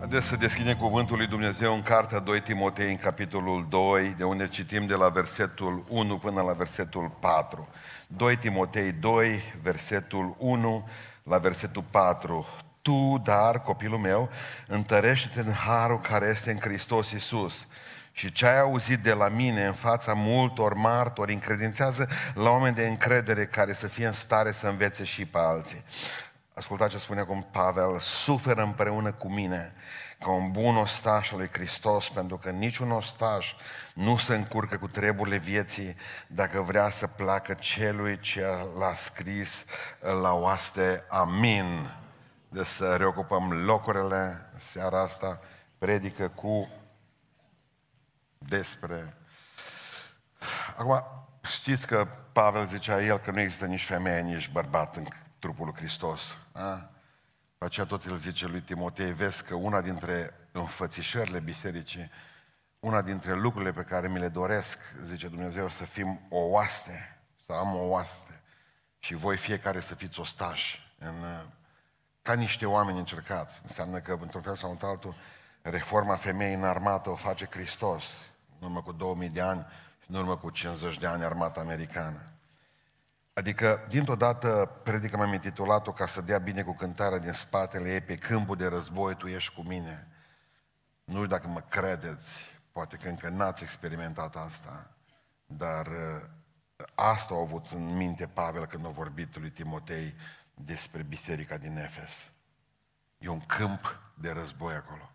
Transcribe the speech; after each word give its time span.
Haideți 0.00 0.26
să 0.26 0.36
deschidem 0.36 0.76
cuvântul 0.76 1.16
lui 1.16 1.26
Dumnezeu 1.26 1.74
în 1.74 1.82
cartea 1.82 2.18
2 2.18 2.40
Timotei, 2.40 2.90
în 2.90 2.96
capitolul 2.96 3.66
2, 3.68 4.14
de 4.16 4.24
unde 4.24 4.48
citim 4.48 4.86
de 4.86 4.94
la 4.94 5.08
versetul 5.08 5.84
1 5.88 6.18
până 6.18 6.42
la 6.42 6.52
versetul 6.52 7.16
4. 7.20 7.68
2 8.06 8.36
Timotei 8.36 8.92
2, 8.92 9.42
versetul 9.62 10.34
1 10.38 10.88
la 11.22 11.38
versetul 11.38 11.84
4. 11.90 12.46
Tu, 12.82 13.20
dar, 13.24 13.62
copilul 13.62 13.98
meu, 13.98 14.30
întărește-te 14.66 15.40
în 15.40 15.52
harul 15.52 16.00
care 16.00 16.26
este 16.26 16.50
în 16.50 16.58
Hristos 16.58 17.10
Iisus. 17.10 17.66
Și 18.12 18.32
ce 18.32 18.46
ai 18.46 18.58
auzit 18.58 18.98
de 18.98 19.12
la 19.12 19.28
mine 19.28 19.66
în 19.66 19.72
fața 19.72 20.12
multor 20.12 20.74
martori, 20.74 21.32
încredințează 21.32 22.08
la 22.34 22.50
oameni 22.50 22.74
de 22.74 22.86
încredere 22.86 23.46
care 23.46 23.72
să 23.72 23.86
fie 23.86 24.06
în 24.06 24.12
stare 24.12 24.52
să 24.52 24.66
învețe 24.66 25.04
și 25.04 25.24
pe 25.24 25.38
alții. 25.38 25.84
Ascultați 26.60 26.90
ce 26.90 26.98
spune 26.98 27.20
acum 27.20 27.42
Pavel, 27.50 27.98
suferă 27.98 28.62
împreună 28.62 29.12
cu 29.12 29.28
mine 29.32 29.74
ca 30.18 30.30
un 30.30 30.50
bun 30.50 30.76
ostaș 30.76 31.32
al 31.32 31.38
lui 31.38 31.48
Hristos, 31.52 32.08
pentru 32.08 32.38
că 32.38 32.50
niciun 32.50 32.90
ostaș 32.90 33.54
nu 33.94 34.16
se 34.16 34.34
încurcă 34.34 34.78
cu 34.78 34.88
treburile 34.88 35.36
vieții 35.36 35.96
dacă 36.26 36.60
vrea 36.60 36.90
să 36.90 37.06
placă 37.06 37.54
celui 37.54 38.20
ce 38.20 38.46
l-a 38.78 38.94
scris 38.94 39.64
la 40.00 40.32
oaste. 40.32 41.04
Amin. 41.08 41.90
De 42.48 42.64
să 42.64 42.96
reocupăm 42.96 43.52
locurile 43.52 44.50
seara 44.58 45.02
asta, 45.02 45.40
predică 45.78 46.28
cu 46.28 46.68
despre... 48.38 49.16
Acum, 50.76 51.04
știți 51.42 51.86
că 51.86 52.08
Pavel 52.32 52.66
zicea 52.66 53.02
el 53.02 53.18
că 53.18 53.30
nu 53.30 53.40
există 53.40 53.66
nici 53.66 53.84
femeie, 53.84 54.20
nici 54.20 54.50
bărbat 54.50 54.96
în 54.96 55.06
trupul 55.38 55.64
lui 55.64 55.74
Hristos. 55.74 56.36
A? 56.52 56.90
Pe 57.58 57.64
aceea 57.64 57.86
tot 57.86 58.04
el 58.04 58.16
zice 58.16 58.46
lui 58.46 58.60
Timotei, 58.60 59.12
vezi 59.12 59.44
că 59.44 59.54
una 59.54 59.80
dintre 59.80 60.34
înfățișările 60.52 61.40
bisericii, 61.40 62.10
una 62.78 63.02
dintre 63.02 63.34
lucrurile 63.34 63.72
pe 63.72 63.82
care 63.82 64.08
mi 64.08 64.18
le 64.18 64.28
doresc, 64.28 64.78
zice 65.02 65.28
Dumnezeu, 65.28 65.68
să 65.68 65.84
fim 65.84 66.20
o 66.28 66.38
oaste, 66.38 67.20
să 67.46 67.52
am 67.52 67.74
o 67.74 67.84
oaste 67.84 68.40
și 68.98 69.14
voi 69.14 69.36
fiecare 69.36 69.80
să 69.80 69.94
fiți 69.94 70.20
ostași 70.20 70.94
în, 70.98 71.14
ca 72.22 72.34
niște 72.34 72.66
oameni 72.66 72.98
încercați. 72.98 73.60
Înseamnă 73.62 73.98
că, 73.98 74.18
într-un 74.20 74.42
fel 74.42 74.54
sau 74.54 74.70
într-altul, 74.70 75.14
reforma 75.62 76.16
femeii 76.16 76.54
în 76.54 76.64
armată 76.64 77.10
o 77.10 77.14
face 77.14 77.46
Hristos, 77.50 78.26
în 78.58 78.66
urmă 78.66 78.82
cu 78.82 78.92
2000 78.92 79.28
de 79.28 79.40
ani, 79.40 79.66
în 80.06 80.14
urmă 80.14 80.36
cu 80.36 80.50
50 80.50 80.98
de 80.98 81.06
ani 81.06 81.24
armata 81.24 81.60
americană. 81.60 82.29
Adică, 83.40 83.86
dintr-o 83.88 84.14
dată, 84.14 84.80
predica 84.82 85.16
m-am 85.16 85.32
intitulat-o 85.32 85.92
ca 85.92 86.06
să 86.06 86.20
dea 86.20 86.38
bine 86.38 86.62
cu 86.62 86.74
cântarea 86.74 87.18
din 87.18 87.32
spatele 87.32 87.92
ei, 87.92 88.00
pe 88.00 88.16
câmpul 88.16 88.56
de 88.56 88.66
război 88.66 89.16
tu 89.16 89.26
ești 89.26 89.54
cu 89.54 89.62
mine. 89.62 90.08
Nu 91.04 91.14
știu 91.14 91.26
dacă 91.26 91.48
mă 91.48 91.60
credeți, 91.60 92.60
poate 92.72 92.96
că 92.96 93.08
încă 93.08 93.28
n-ați 93.28 93.62
experimentat 93.62 94.36
asta, 94.36 94.90
dar 95.46 95.86
uh, 95.86 96.28
asta 96.94 97.34
a 97.34 97.40
avut 97.40 97.66
în 97.70 97.96
minte 97.96 98.26
Pavel 98.26 98.66
când 98.66 98.86
a 98.86 98.88
vorbit 98.88 99.38
lui 99.38 99.50
Timotei 99.50 100.14
despre 100.54 101.02
biserica 101.02 101.56
din 101.56 101.76
Efes. 101.76 102.30
E 103.18 103.28
un 103.28 103.40
câmp 103.40 104.00
de 104.14 104.30
război 104.30 104.74
acolo. 104.74 105.10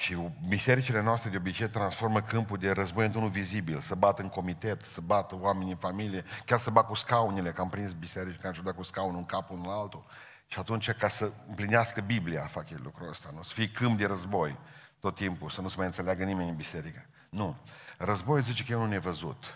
Și 0.00 0.16
bisericile 0.48 1.00
noastre 1.00 1.30
de 1.30 1.36
obicei 1.36 1.68
transformă 1.68 2.20
câmpul 2.20 2.58
de 2.58 2.70
război 2.70 3.04
într-unul 3.04 3.28
vizibil, 3.28 3.80
să 3.80 3.94
bată 3.94 4.22
în 4.22 4.28
comitet, 4.28 4.82
să 4.82 5.00
bată 5.00 5.36
oamenii 5.40 5.70
în 5.70 5.76
familie, 5.76 6.24
chiar 6.44 6.58
să 6.58 6.70
bat 6.70 6.86
cu 6.86 6.94
scaunele, 6.94 7.52
că 7.52 7.60
am 7.60 7.68
prins 7.68 7.92
biserici 7.92 8.40
care 8.40 8.52
și-au 8.52 8.64
dat 8.64 8.74
cu 8.74 8.82
scaunul 8.82 9.16
în 9.16 9.24
capul 9.24 9.58
unul 9.58 9.70
altul. 9.70 10.04
Și 10.46 10.58
atunci, 10.58 10.90
ca 10.90 11.08
să 11.08 11.32
împlinească 11.48 12.00
Biblia, 12.00 12.46
fac 12.46 12.70
el 12.70 12.80
lucrul 12.82 13.08
ăsta, 13.08 13.30
nu? 13.34 13.42
Să 13.42 13.52
fie 13.52 13.70
câmp 13.70 13.98
de 13.98 14.06
război 14.06 14.58
tot 15.00 15.14
timpul, 15.14 15.50
să 15.50 15.60
nu 15.60 15.68
se 15.68 15.74
mai 15.76 15.86
înțeleagă 15.86 16.24
nimeni 16.24 16.48
în 16.48 16.56
biserică. 16.56 17.06
Nu. 17.30 17.56
Războiul 17.98 18.42
zice 18.42 18.64
că 18.64 18.72
e 18.72 18.74
unul 18.74 18.88
nevăzut. 18.88 19.54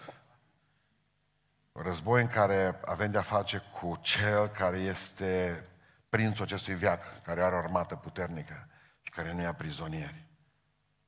Război 1.72 2.20
în 2.22 2.28
care 2.28 2.80
avem 2.84 3.10
de-a 3.10 3.22
face 3.22 3.62
cu 3.80 3.98
cel 4.00 4.48
care 4.48 4.76
este 4.76 5.64
prințul 6.08 6.44
acestui 6.44 6.74
viac, 6.74 7.22
care 7.22 7.42
are 7.42 7.54
o 7.54 7.58
armată 7.58 7.96
puternică 7.96 8.68
și 9.02 9.10
care 9.10 9.32
nu 9.32 9.40
ia 9.40 9.54
prizonieri. 9.54 10.23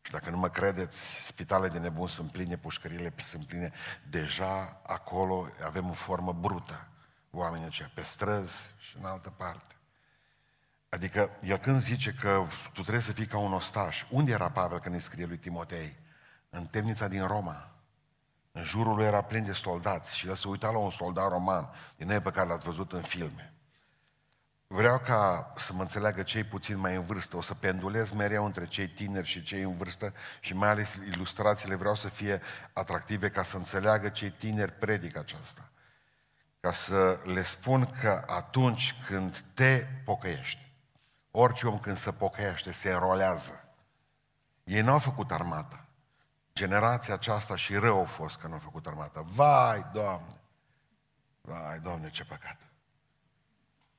Și 0.06 0.12
dacă 0.12 0.30
nu 0.30 0.36
mă 0.36 0.48
credeți, 0.48 1.26
spitalele 1.26 1.72
de 1.72 1.78
nebun 1.78 2.08
sunt 2.08 2.30
pline, 2.30 2.56
pușcările 2.56 3.14
sunt 3.24 3.46
pline. 3.46 3.72
Deja 4.10 4.80
acolo 4.82 5.48
avem 5.64 5.90
o 5.90 5.92
formă 5.92 6.32
brută 6.32 6.88
oamenii 7.30 7.66
aceia, 7.66 7.90
pe 7.94 8.02
străzi 8.02 8.74
și 8.78 8.96
în 8.96 9.04
altă 9.04 9.30
parte. 9.30 9.74
Adică 10.88 11.30
el 11.42 11.56
când 11.56 11.80
zice 11.80 12.12
că 12.12 12.44
tu 12.72 12.80
trebuie 12.80 13.02
să 13.02 13.12
fii 13.12 13.26
ca 13.26 13.38
un 13.38 13.52
ostaș, 13.52 14.04
unde 14.10 14.32
era 14.32 14.50
Pavel 14.50 14.80
când 14.80 14.94
îi 14.94 15.00
scrie 15.00 15.24
lui 15.24 15.38
Timotei? 15.38 15.96
În 16.50 16.66
temnița 16.66 17.08
din 17.08 17.26
Roma. 17.26 17.70
În 18.52 18.64
jurul 18.64 18.94
lui 18.94 19.04
era 19.04 19.22
plin 19.22 19.44
de 19.44 19.52
soldați 19.52 20.16
și 20.16 20.28
el 20.28 20.34
se 20.34 20.48
uita 20.48 20.70
la 20.70 20.78
un 20.78 20.90
soldat 20.90 21.28
roman 21.28 21.70
din 21.96 22.10
ei 22.10 22.20
pe 22.20 22.30
care 22.30 22.48
l-ați 22.48 22.64
văzut 22.64 22.92
în 22.92 23.02
filme. 23.02 23.55
Vreau 24.69 24.99
ca 24.99 25.53
să 25.56 25.72
mă 25.72 25.82
înțeleagă 25.82 26.22
cei 26.22 26.44
puțin 26.44 26.78
mai 26.78 26.94
în 26.94 27.04
vârstă. 27.04 27.37
O 27.37 27.41
să 27.41 27.54
pendulez 27.54 28.10
mereu 28.10 28.44
între 28.44 28.66
cei 28.66 28.88
tineri 28.88 29.27
și 29.27 29.43
cei 29.43 29.62
în 29.62 29.77
vârstă 29.77 30.12
și 30.41 30.54
mai 30.54 30.69
ales 30.69 30.94
ilustrațiile 30.94 31.75
vreau 31.75 31.94
să 31.94 32.09
fie 32.09 32.41
atractive 32.72 33.31
ca 33.31 33.43
să 33.43 33.56
înțeleagă 33.56 34.09
cei 34.09 34.31
tineri 34.31 34.72
predic 34.72 35.16
aceasta. 35.16 35.71
Ca 36.60 36.72
să 36.72 37.21
le 37.25 37.43
spun 37.43 37.84
că 38.00 38.25
atunci 38.27 38.94
când 39.06 39.44
te 39.54 39.87
pocăiești, 40.04 40.72
orice 41.31 41.66
om 41.66 41.78
când 41.78 41.97
se 41.97 42.12
pocăiește, 42.12 42.72
se 42.72 42.93
înrolează. 42.93 43.65
Ei 44.65 44.83
n-au 44.83 44.98
făcut 44.98 45.31
armata. 45.31 45.84
Generația 46.54 47.15
aceasta 47.15 47.56
și 47.56 47.75
rău 47.75 47.98
au 47.98 48.04
fost 48.04 48.38
că 48.38 48.47
nu 48.47 48.53
au 48.53 48.59
făcut 48.59 48.87
armata. 48.87 49.25
Vai, 49.27 49.87
Doamne! 49.93 50.41
Vai, 51.41 51.81
Doamne, 51.81 52.10
ce 52.10 52.25
păcat! 52.25 52.66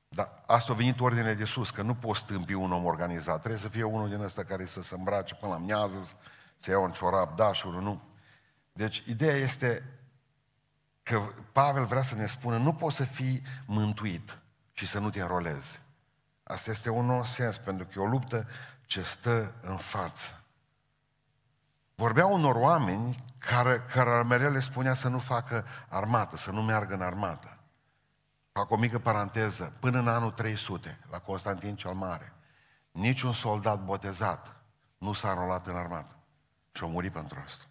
Dar 0.08 0.42
asta 0.46 0.72
a 0.72 0.74
venit 0.74 1.00
ordine 1.00 1.34
de 1.34 1.44
sus, 1.44 1.70
că 1.70 1.82
nu 1.82 1.94
poți 1.94 2.20
stâmpi 2.20 2.52
un 2.52 2.72
om 2.72 2.84
organizat. 2.84 3.38
Trebuie 3.38 3.60
să 3.60 3.68
fie 3.68 3.82
unul 3.82 4.08
din 4.08 4.22
ăsta 4.22 4.44
care 4.44 4.66
să 4.66 4.82
se 4.82 4.94
îmbrace 4.94 5.34
până 5.34 5.52
la 5.52 5.58
miază, 5.58 6.08
să 6.58 6.70
ia 6.70 6.78
un 6.78 6.92
ciorap, 6.92 7.36
da 7.36 7.52
și 7.52 7.66
unul 7.66 7.82
nu. 7.82 8.02
Deci, 8.72 9.02
ideea 9.06 9.36
este 9.36 9.98
că 11.02 11.22
Pavel 11.52 11.84
vrea 11.84 12.02
să 12.02 12.14
ne 12.14 12.26
spună, 12.26 12.56
nu 12.56 12.74
poți 12.74 12.96
să 12.96 13.04
fii 13.04 13.42
mântuit 13.66 14.38
și 14.72 14.86
să 14.86 14.98
nu 14.98 15.10
te 15.10 15.20
înrolezi. 15.20 15.80
Asta 16.42 16.70
este 16.70 16.90
un 16.90 17.06
nou 17.06 17.24
sens, 17.24 17.58
pentru 17.58 17.86
că 17.86 17.92
e 17.96 18.02
o 18.02 18.06
luptă 18.06 18.48
ce 18.86 19.02
stă 19.02 19.54
în 19.60 19.76
față. 19.76 20.42
Vorbea 21.94 22.26
unor 22.26 22.54
oameni 22.54 23.24
care, 23.38 23.82
care 23.92 24.22
mereu 24.22 24.50
le 24.50 24.60
spunea 24.60 24.94
să 24.94 25.08
nu 25.08 25.18
facă 25.18 25.66
armată, 25.88 26.36
să 26.36 26.50
nu 26.50 26.62
meargă 26.62 26.94
în 26.94 27.02
armată. 27.02 27.57
Fac 28.58 28.70
o 28.70 28.76
mică 28.76 28.98
paranteză. 28.98 29.72
Până 29.80 29.98
în 29.98 30.08
anul 30.08 30.30
300, 30.30 30.98
la 31.10 31.18
Constantin 31.18 31.76
cel 31.76 31.92
Mare, 31.92 32.32
niciun 32.90 33.32
soldat 33.32 33.84
botezat 33.84 34.56
nu 34.98 35.12
s-a 35.12 35.30
înrolat 35.30 35.66
în 35.66 35.76
armată. 35.76 36.16
Și 36.72 36.84
a 36.84 36.86
murit 36.86 37.12
pentru 37.12 37.42
asta. 37.44 37.64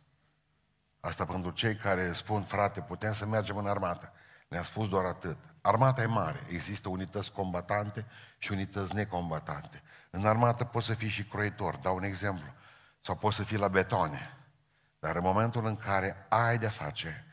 Asta 0.99 1.25
pentru 1.25 1.51
cei 1.51 1.75
care 1.75 2.13
spun, 2.13 2.43
frate, 2.43 2.81
putem 2.81 3.11
să 3.11 3.25
mergem 3.25 3.57
în 3.57 3.67
armată. 3.67 4.11
Ne-a 4.47 4.63
spus 4.63 4.89
doar 4.89 5.05
atât. 5.05 5.37
Armata 5.61 6.01
e 6.01 6.05
mare. 6.05 6.39
Există 6.49 6.89
unități 6.89 7.31
combatante 7.31 8.05
și 8.37 8.51
unități 8.51 8.95
necombatante. 8.95 9.81
În 10.09 10.25
armată 10.25 10.63
poți 10.63 10.85
să 10.85 10.93
fii 10.93 11.09
și 11.09 11.23
croitor, 11.23 11.75
dau 11.75 11.95
un 11.95 12.03
exemplu. 12.03 12.53
Sau 13.01 13.15
poți 13.15 13.35
să 13.35 13.43
fii 13.43 13.57
la 13.57 13.67
betone. 13.67 14.37
Dar 14.99 15.15
în 15.15 15.23
momentul 15.23 15.65
în 15.65 15.75
care 15.75 16.25
ai 16.29 16.57
de-a 16.57 16.69
face 16.69 17.26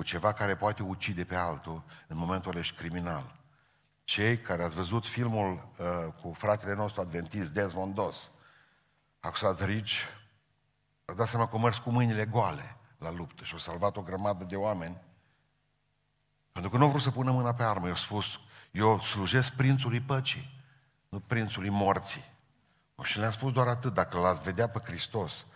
cu 0.00 0.06
ceva 0.06 0.32
care 0.32 0.56
poate 0.56 0.82
ucide 0.82 1.24
pe 1.24 1.34
altul, 1.34 1.82
în 2.06 2.16
momentul 2.16 2.50
ăla 2.50 2.60
ești 2.60 2.76
criminal. 2.76 3.36
Cei 4.04 4.38
care 4.38 4.62
ați 4.62 4.74
văzut 4.74 5.06
filmul 5.06 5.68
uh, 5.78 6.12
cu 6.22 6.32
fratele 6.32 6.74
nostru 6.74 7.00
adventist, 7.00 7.50
Desmond 7.50 7.94
Doss, 7.94 8.30
acuzat 9.18 9.64
Rich, 9.64 9.92
a 11.04 11.12
dat 11.12 11.28
seama 11.28 11.48
că 11.48 11.58
mers 11.58 11.78
cu 11.78 11.90
mâinile 11.90 12.24
goale 12.24 12.76
la 12.98 13.10
luptă 13.10 13.44
și 13.44 13.54
a 13.54 13.58
salvat 13.58 13.96
o 13.96 14.02
grămadă 14.02 14.44
de 14.44 14.56
oameni. 14.56 15.00
Pentru 16.52 16.70
că 16.70 16.76
nu 16.76 16.84
au 16.84 16.90
vrut 16.90 17.02
să 17.02 17.10
pună 17.10 17.30
mâna 17.30 17.54
pe 17.54 17.62
armă. 17.62 17.88
Eu 17.88 17.94
spus, 17.94 18.26
eu 18.70 19.00
slujesc 19.00 19.52
prințului 19.52 20.00
păcii, 20.00 20.64
nu 21.08 21.20
prințului 21.20 21.68
morții. 21.68 22.24
Și 23.02 23.18
le-am 23.18 23.32
spus 23.32 23.52
doar 23.52 23.66
atât, 23.66 23.94
dacă 23.94 24.18
l-ați 24.18 24.42
vedea 24.42 24.68
pe 24.68 24.80
Hristos 24.84 25.46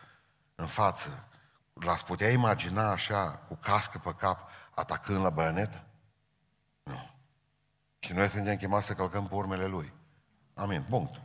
în 0.55 0.67
față, 0.67 1.29
l-ați 1.75 2.05
putea 2.05 2.31
imagina 2.31 2.91
așa, 2.91 3.31
cu 3.49 3.55
cască 3.55 3.99
pe 3.99 4.15
cap, 4.15 4.51
atacând 4.75 5.23
la 5.23 5.31
băianetă? 5.31 5.85
Nu. 6.83 7.11
Și 7.99 8.13
noi 8.13 8.29
suntem 8.29 8.57
chemați 8.57 8.87
să 8.87 8.95
călcăm 8.95 9.27
pe 9.27 9.35
urmele 9.35 9.67
lui. 9.67 9.93
Amin. 10.55 10.83
Punct. 10.83 11.21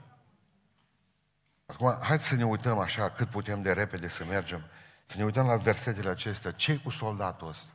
Acum, 1.65 1.97
haideți 2.01 2.27
să 2.27 2.35
ne 2.35 2.45
uităm 2.45 2.79
așa 2.79 3.09
cât 3.09 3.29
putem 3.29 3.61
de 3.61 3.73
repede 3.73 4.07
să 4.07 4.25
mergem, 4.25 4.65
să 5.05 5.17
ne 5.17 5.23
uităm 5.23 5.45
la 5.45 5.55
versetele 5.55 6.09
acestea. 6.09 6.51
ce 6.51 6.77
cu 6.77 6.89
soldatul 6.89 7.47
ăsta? 7.47 7.73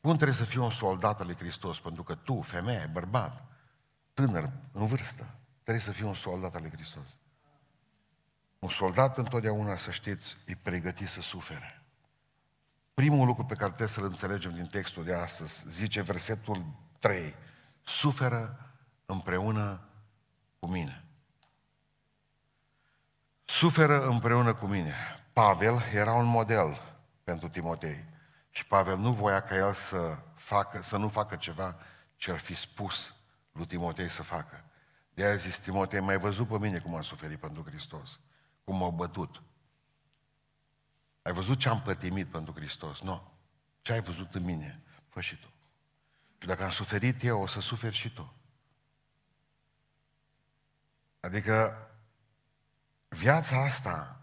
Cum 0.00 0.14
trebuie 0.14 0.36
să 0.36 0.44
fii 0.44 0.60
un 0.60 0.70
soldat 0.70 1.20
al 1.20 1.26
lui 1.26 1.36
Hristos? 1.36 1.80
Pentru 1.80 2.02
că 2.02 2.14
tu, 2.14 2.40
femeie, 2.40 2.90
bărbat, 2.92 3.44
tânăr, 4.14 4.50
în 4.72 4.86
vârstă, 4.86 5.26
trebuie 5.62 5.84
să 5.84 5.92
fii 5.92 6.04
un 6.04 6.14
soldat 6.14 6.54
al 6.54 6.60
lui 6.60 6.70
Hristos. 6.70 7.18
Un 8.64 8.70
soldat 8.70 9.18
întotdeauna, 9.18 9.76
să 9.76 9.90
știți, 9.90 10.36
e 10.46 10.56
pregătit 10.62 11.08
să 11.08 11.20
sufere. 11.20 11.82
Primul 12.94 13.26
lucru 13.26 13.44
pe 13.44 13.54
care 13.54 13.68
trebuie 13.68 13.88
să-l 13.88 14.04
înțelegem 14.04 14.52
din 14.52 14.66
textul 14.66 15.04
de 15.04 15.14
astăzi, 15.14 15.64
zice 15.68 16.02
versetul 16.02 16.64
3, 16.98 17.34
suferă 17.82 18.74
împreună 19.06 19.88
cu 20.58 20.66
mine. 20.66 21.04
Suferă 23.44 24.06
împreună 24.06 24.54
cu 24.54 24.66
mine. 24.66 24.94
Pavel 25.32 25.82
era 25.92 26.12
un 26.12 26.26
model 26.26 26.82
pentru 27.24 27.48
Timotei. 27.48 28.04
Și 28.50 28.66
Pavel 28.66 28.96
nu 28.96 29.12
voia 29.12 29.42
ca 29.42 29.56
el 29.56 29.74
să, 29.74 30.18
facă, 30.34 30.82
să 30.82 30.96
nu 30.96 31.08
facă 31.08 31.36
ceva 31.36 31.76
ce 32.16 32.30
ar 32.30 32.38
fi 32.38 32.54
spus 32.54 33.14
lui 33.52 33.66
Timotei 33.66 34.10
să 34.10 34.22
facă. 34.22 34.64
De 35.14 35.24
aia 35.24 35.34
zis 35.34 35.58
Timotei, 35.58 36.00
mai 36.00 36.18
văzut 36.18 36.48
pe 36.48 36.58
mine 36.58 36.78
cum 36.78 36.94
am 36.94 37.02
suferit 37.02 37.38
pentru 37.38 37.64
Hristos, 37.66 38.18
cum 38.64 38.76
m-au 38.76 38.90
bătut. 38.90 39.42
Ai 41.22 41.32
văzut 41.32 41.58
ce 41.58 41.68
am 41.68 41.82
pătimit 41.82 42.28
pentru 42.28 42.52
Hristos? 42.52 43.00
Nu. 43.00 43.32
Ce 43.82 43.92
ai 43.92 44.00
văzut 44.00 44.34
în 44.34 44.44
mine? 44.44 44.82
Fă 45.08 45.20
și 45.20 45.36
tu. 45.36 45.48
Și 46.38 46.46
dacă 46.46 46.64
am 46.64 46.70
suferit 46.70 47.22
eu, 47.22 47.42
o 47.42 47.46
să 47.46 47.60
suferi 47.60 47.94
și 47.94 48.10
tu. 48.10 48.34
Adică 51.20 51.88
viața 53.08 53.62
asta 53.62 54.20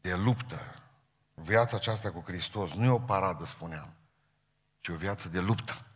de 0.00 0.14
luptă, 0.14 0.82
viața 1.34 1.76
aceasta 1.76 2.12
cu 2.12 2.20
Hristos, 2.20 2.72
nu 2.72 2.84
e 2.84 2.88
o 2.88 3.00
paradă, 3.00 3.44
spuneam, 3.44 3.94
ci 4.80 4.88
o 4.88 4.96
viață 4.96 5.28
de 5.28 5.40
luptă. 5.40 5.86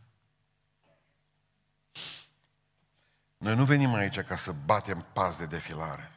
Noi 3.36 3.54
nu 3.54 3.64
venim 3.64 3.94
aici 3.94 4.20
ca 4.20 4.36
să 4.36 4.52
batem 4.52 5.06
pas 5.12 5.36
de 5.36 5.46
defilare. 5.46 6.15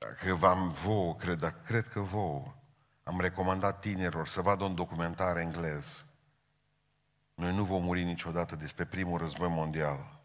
Dacă 0.00 0.34
v-am 0.34 0.68
vouă, 0.68 1.14
cred, 1.14 1.38
dar 1.38 1.62
cred 1.64 1.88
că 1.88 2.00
vouă, 2.00 2.54
am 3.02 3.20
recomandat 3.20 3.80
tinerilor 3.80 4.28
să 4.28 4.40
vadă 4.40 4.64
un 4.64 4.74
documentar 4.74 5.36
englez. 5.36 6.04
Noi 7.34 7.54
nu 7.54 7.64
vom 7.64 7.82
muri 7.82 8.04
niciodată 8.04 8.56
despre 8.56 8.84
primul 8.84 9.18
război 9.18 9.48
mondial. 9.48 10.20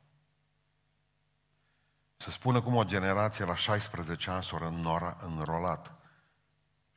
Să 2.15 2.31
spună 2.31 2.61
cum 2.61 2.75
o 2.75 2.83
generație 2.83 3.45
la 3.45 3.55
16 3.55 4.29
ani 4.29 4.43
s-a 4.43 5.17
înrolat 5.21 5.87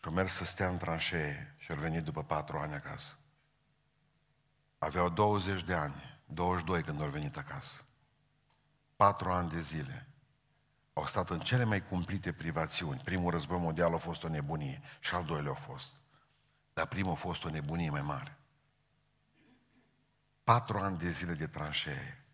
și 0.00 0.04
a 0.04 0.10
mers 0.10 0.32
să 0.32 0.44
stea 0.44 0.68
în 0.68 0.78
tranșee 0.78 1.54
și 1.56 1.72
a 1.72 1.74
venit 1.74 2.04
după 2.04 2.22
4 2.22 2.58
ani 2.58 2.74
acasă. 2.74 3.16
Aveau 4.78 5.08
20 5.08 5.64
de 5.64 5.74
ani, 5.74 6.20
22 6.26 6.82
când 6.82 7.00
au 7.00 7.08
venit 7.08 7.36
acasă. 7.36 7.84
4 8.96 9.30
ani 9.30 9.50
de 9.50 9.60
zile. 9.60 10.07
Au 10.98 11.06
stat 11.06 11.30
în 11.30 11.40
cele 11.40 11.64
mai 11.64 11.86
cumplite 11.86 12.32
privațiuni. 12.32 13.00
Primul 13.04 13.30
război 13.30 13.58
mondial 13.58 13.94
a 13.94 13.96
fost 13.96 14.22
o 14.22 14.28
nebunie 14.28 14.82
și 15.00 15.14
al 15.14 15.24
doilea 15.24 15.50
a 15.50 15.54
fost. 15.54 15.92
Dar 16.72 16.86
primul 16.86 17.12
a 17.12 17.14
fost 17.14 17.44
o 17.44 17.50
nebunie 17.50 17.90
mai 17.90 18.02
mare. 18.02 18.38
Patru 20.44 20.78
ani 20.78 20.98
de 20.98 21.10
zile 21.10 21.32
de 21.32 21.46
tranșee. 21.46 22.24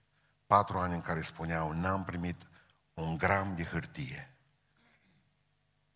Patru 0.46 0.78
ani 0.78 0.94
în 0.94 1.00
care 1.00 1.22
spuneau, 1.22 1.72
n-am 1.72 2.05
primit 2.05 2.43
un 2.94 3.16
gram 3.16 3.55
de 3.55 3.64
hârtie. 3.64 4.34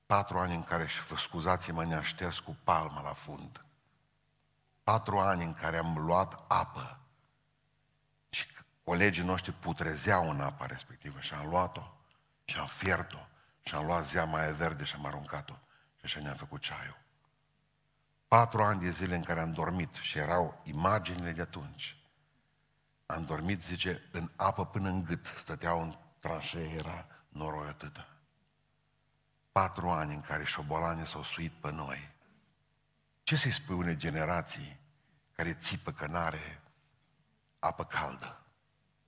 Patru 0.06 0.38
ani 0.38 0.54
în 0.54 0.64
care, 0.64 0.86
și 0.86 1.00
scuzați-mă, 1.16 1.84
ne-a 1.84 2.02
șters 2.02 2.38
cu 2.38 2.56
palma 2.64 3.02
la 3.02 3.12
fund. 3.12 3.64
Patru 4.82 5.18
ani 5.18 5.44
în 5.44 5.52
care 5.52 5.76
am 5.76 5.98
luat 5.98 6.44
apă 6.48 7.00
și 8.28 8.46
colegii 8.84 9.24
noștri 9.24 9.52
putrezeau 9.52 10.30
în 10.30 10.40
apa 10.40 10.66
respectivă 10.66 11.20
și 11.20 11.34
am 11.34 11.48
luat-o 11.48 11.92
și 12.48 12.58
am 12.58 12.66
fiert-o 12.66 13.26
și 13.62 13.74
am 13.74 13.86
luat 13.86 14.06
zeama 14.06 14.38
aia 14.38 14.52
verde 14.52 14.84
și 14.84 14.94
am 14.94 15.06
aruncat-o 15.06 15.54
și 15.96 16.04
așa 16.04 16.20
ne-am 16.20 16.36
făcut 16.36 16.60
ceaiul. 16.60 16.98
Patru 18.28 18.62
ani 18.62 18.80
de 18.80 18.90
zile 18.90 19.14
în 19.14 19.22
care 19.22 19.40
am 19.40 19.52
dormit 19.52 19.94
și 19.94 20.18
erau 20.18 20.60
imaginile 20.64 21.32
de 21.32 21.40
atunci. 21.40 21.96
Am 23.06 23.24
dormit, 23.24 23.64
zice, 23.64 24.08
în 24.12 24.30
apă 24.36 24.66
până 24.66 24.88
în 24.88 25.04
gât, 25.04 25.26
stăteau 25.36 25.82
în 25.82 25.98
tranșee, 26.18 26.74
era 26.74 27.06
noroi 27.28 27.68
atâta. 27.68 28.08
Patru 29.52 29.90
ani 29.90 30.14
în 30.14 30.20
care 30.20 30.44
șobolanii 30.44 31.06
s-au 31.06 31.22
suit 31.22 31.52
pe 31.52 31.70
noi. 31.70 32.14
Ce 33.22 33.36
să-i 33.36 33.50
spui 33.50 33.76
unei 33.76 33.96
generații 33.96 34.80
care 35.32 35.54
țipă 35.54 35.92
că 35.92 36.06
n-are 36.06 36.60
apă 37.58 37.84
caldă? 37.84 38.42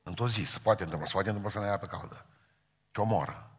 Într-o 0.02 0.28
zi, 0.28 0.44
se 0.44 0.58
poate 0.58 0.82
întâmpla, 0.82 1.06
se 1.06 1.12
poate 1.12 1.28
întâmpla 1.28 1.52
să 1.52 1.58
nu 1.58 1.64
ai 1.64 1.72
apă 1.72 1.86
caldă. 1.86 2.24
Ce 2.90 3.00
omoră. 3.00 3.50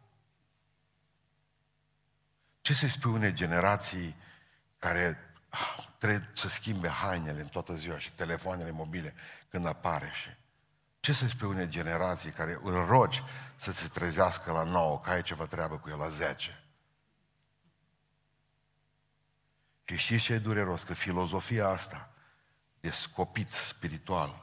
Ce 2.60 2.74
să-i 2.74 2.90
spui 2.90 3.10
unei 3.10 3.32
generații 3.32 4.16
care 4.78 5.34
ah, 5.48 5.86
trebuie 5.98 6.30
să 6.34 6.48
schimbe 6.48 6.88
hainele 6.88 7.40
în 7.40 7.48
toată 7.48 7.74
ziua 7.74 7.98
și 7.98 8.12
telefoanele 8.12 8.70
mobile 8.70 9.14
când 9.48 9.66
apare 9.66 10.10
și 10.14 10.28
ce 11.00 11.12
să 11.12 11.28
spui 11.28 11.48
unei 11.48 11.68
generații 11.68 12.30
care 12.30 12.58
îl 12.62 12.84
rogi 12.84 13.22
să 13.56 13.72
se 13.72 13.88
trezească 13.88 14.52
la 14.52 14.62
9, 14.62 15.00
că 15.00 15.10
ai 15.10 15.22
ceva 15.22 15.46
treabă 15.46 15.78
cu 15.78 15.88
el 15.88 15.98
la 15.98 16.08
10? 16.08 16.64
Și 19.84 19.96
știți 19.96 20.22
ce 20.22 20.32
e 20.32 20.38
dureros? 20.38 20.82
Că 20.82 20.94
filozofia 20.94 21.68
asta 21.68 22.10
de 22.80 22.90
scopit 22.90 23.52
spiritual 23.52 24.41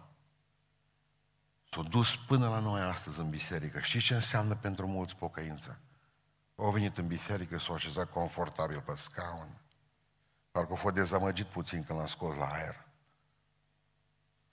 s-a 1.69 1.81
dus 1.81 2.15
până 2.15 2.49
la 2.49 2.59
noi 2.59 2.81
astăzi 2.81 3.19
în 3.19 3.29
biserică. 3.29 3.79
Știți 3.79 4.05
ce 4.05 4.13
înseamnă 4.13 4.55
pentru 4.55 4.87
mulți 4.87 5.15
pocăință? 5.15 5.79
Au 6.55 6.71
venit 6.71 6.97
în 6.97 7.07
biserică, 7.07 7.59
s-au 7.59 7.75
așezat 7.75 8.11
confortabil 8.11 8.81
pe 8.81 8.95
scaun. 8.95 9.61
Parcă 10.51 10.69
au 10.69 10.75
fost 10.75 10.95
dezamăgit 10.95 11.45
puțin 11.45 11.83
când 11.83 11.99
l-am 11.99 12.07
scos 12.07 12.35
la 12.35 12.51
aer. 12.51 12.87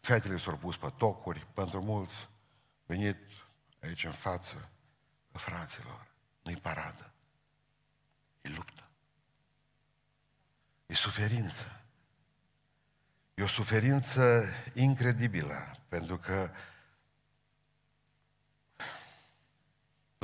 Fetele 0.01 0.37
s-au 0.37 0.57
pus 0.57 0.77
pe 0.77 0.93
tocuri, 0.97 1.47
pentru 1.55 1.83
mulți 1.83 2.29
venit 2.87 3.17
aici 3.83 4.05
în 4.05 4.13
față, 4.13 4.69
fraților, 5.33 6.07
nu-i 6.43 6.57
paradă, 6.57 7.13
e 8.41 8.49
luptă. 8.49 8.89
E 10.87 10.95
suferință. 10.95 11.81
E 13.35 13.43
o 13.43 13.47
suferință 13.47 14.45
incredibilă, 14.75 15.77
pentru 15.89 16.19
că 16.19 16.51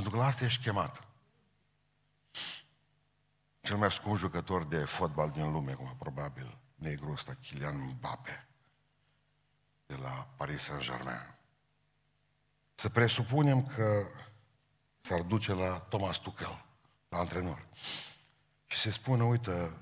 pentru 0.02 0.20
că 0.20 0.26
la 0.26 0.30
asta 0.32 0.44
ești 0.44 0.62
chemat. 0.62 1.02
Cel 3.60 3.76
mai 3.76 3.92
scump 3.92 4.16
jucător 4.16 4.64
de 4.64 4.84
fotbal 4.84 5.30
din 5.30 5.52
lume, 5.52 5.72
cum 5.72 5.96
probabil 5.98 6.58
negru 6.74 7.12
ăsta, 7.12 7.34
Kylian 7.34 7.76
Mbappe 7.80 8.48
de 9.86 9.94
la 9.94 10.28
Paris 10.36 10.62
Saint-Germain. 10.62 11.34
Să 12.74 12.88
presupunem 12.88 13.66
că 13.66 14.06
s-ar 15.00 15.22
duce 15.22 15.52
la 15.52 15.78
Thomas 15.78 16.16
Tuchel, 16.16 16.64
la 17.08 17.18
antrenor. 17.18 17.66
Și 18.66 18.78
se 18.78 18.90
spune, 18.90 19.24
uite, 19.24 19.72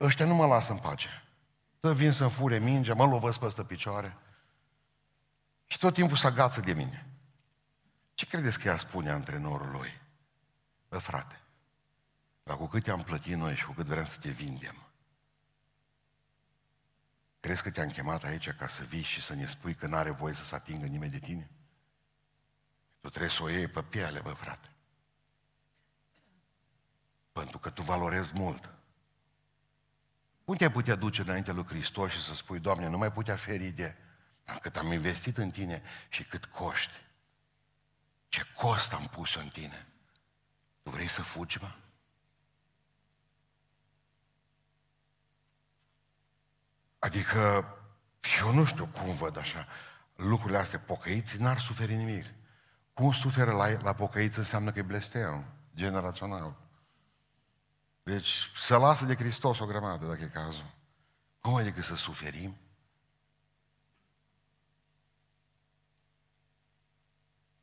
ăștia 0.00 0.26
nu 0.26 0.34
mă 0.34 0.46
lasă 0.46 0.72
în 0.72 0.78
pace. 0.78 1.08
Să 1.80 1.92
vin 1.92 2.12
să-mi 2.12 2.30
fure 2.30 2.58
mingea, 2.58 2.94
mă 2.94 3.06
lovesc 3.06 3.40
peste 3.40 3.64
picioare. 3.64 4.16
Și 5.66 5.78
tot 5.78 5.94
timpul 5.94 6.16
să 6.16 6.26
agață 6.26 6.60
de 6.60 6.72
mine. 6.72 7.07
Ce 8.18 8.26
credeți 8.26 8.58
că 8.58 8.68
ea 8.68 8.76
spune 8.76 9.10
antrenorul 9.10 9.70
lui? 9.70 10.00
Bă, 10.88 10.98
frate, 10.98 11.40
dar 12.42 12.56
cu 12.56 12.66
cât 12.66 12.88
am 12.88 13.02
plătit 13.02 13.36
noi 13.36 13.56
și 13.56 13.64
cu 13.64 13.72
cât 13.72 13.86
vrem 13.86 14.06
să 14.06 14.18
te 14.18 14.30
vindem, 14.30 14.88
Crezi 17.40 17.62
că 17.62 17.70
te-am 17.70 17.90
chemat 17.90 18.24
aici 18.24 18.50
ca 18.50 18.68
să 18.68 18.82
vii 18.82 19.02
și 19.02 19.22
să 19.22 19.34
ne 19.34 19.46
spui 19.46 19.74
că 19.74 19.86
n-are 19.86 20.10
voie 20.10 20.34
să 20.34 20.44
se 20.44 20.54
atingă 20.54 20.86
nimeni 20.86 21.10
de 21.10 21.18
tine? 21.18 21.50
Tu 23.00 23.08
trebuie 23.08 23.30
să 23.30 23.42
o 23.42 23.48
iei 23.48 23.68
pe 23.68 23.82
piele, 23.82 24.20
bă, 24.20 24.32
frate. 24.32 24.72
Pentru 27.32 27.58
că 27.58 27.70
tu 27.70 27.82
valorezi 27.82 28.32
mult. 28.34 28.74
Cum 30.44 30.56
te-ai 30.56 30.72
putea 30.72 30.94
duce 30.94 31.20
înainte 31.20 31.52
lui 31.52 31.66
Hristos 31.66 32.12
și 32.12 32.22
să 32.22 32.34
spui, 32.34 32.58
Doamne, 32.58 32.88
nu 32.88 32.98
mai 32.98 33.12
putea 33.12 33.36
feri 33.36 33.68
de 33.70 33.96
cât 34.62 34.76
am 34.76 34.92
investit 34.92 35.36
în 35.36 35.50
tine 35.50 35.82
și 36.08 36.24
cât 36.24 36.44
coști. 36.44 37.06
Ce 38.28 38.42
cost 38.56 38.92
am 38.92 39.06
pus 39.06 39.34
în 39.34 39.48
tine. 39.48 39.86
Tu 40.82 40.90
vrei 40.90 41.08
să 41.08 41.22
fugi, 41.22 41.58
mă? 41.60 41.74
Adică, 46.98 47.64
eu 48.40 48.52
nu 48.52 48.64
știu 48.64 48.86
cum 48.86 49.14
văd 49.14 49.36
așa 49.36 49.66
lucrurile 50.14 50.58
astea. 50.58 50.78
Pocăiții 50.78 51.38
n-ar 51.38 51.58
suferi 51.58 51.94
nimic. 51.94 52.24
Cum 52.92 53.12
suferă 53.12 53.52
la, 53.52 53.80
la 53.82 53.92
pocăiți 53.92 54.38
înseamnă 54.38 54.72
că 54.72 54.78
e 54.78 54.82
blestem 54.82 55.44
generațional. 55.74 56.56
Deci 58.02 58.50
să 58.56 58.76
lasă 58.76 59.04
de 59.04 59.14
Hristos 59.14 59.58
o 59.58 59.66
grămadă, 59.66 60.06
dacă 60.06 60.22
e 60.22 60.26
cazul. 60.26 60.70
Cum 61.40 61.54
adică 61.54 61.82
să 61.82 61.96
suferim? 61.96 62.56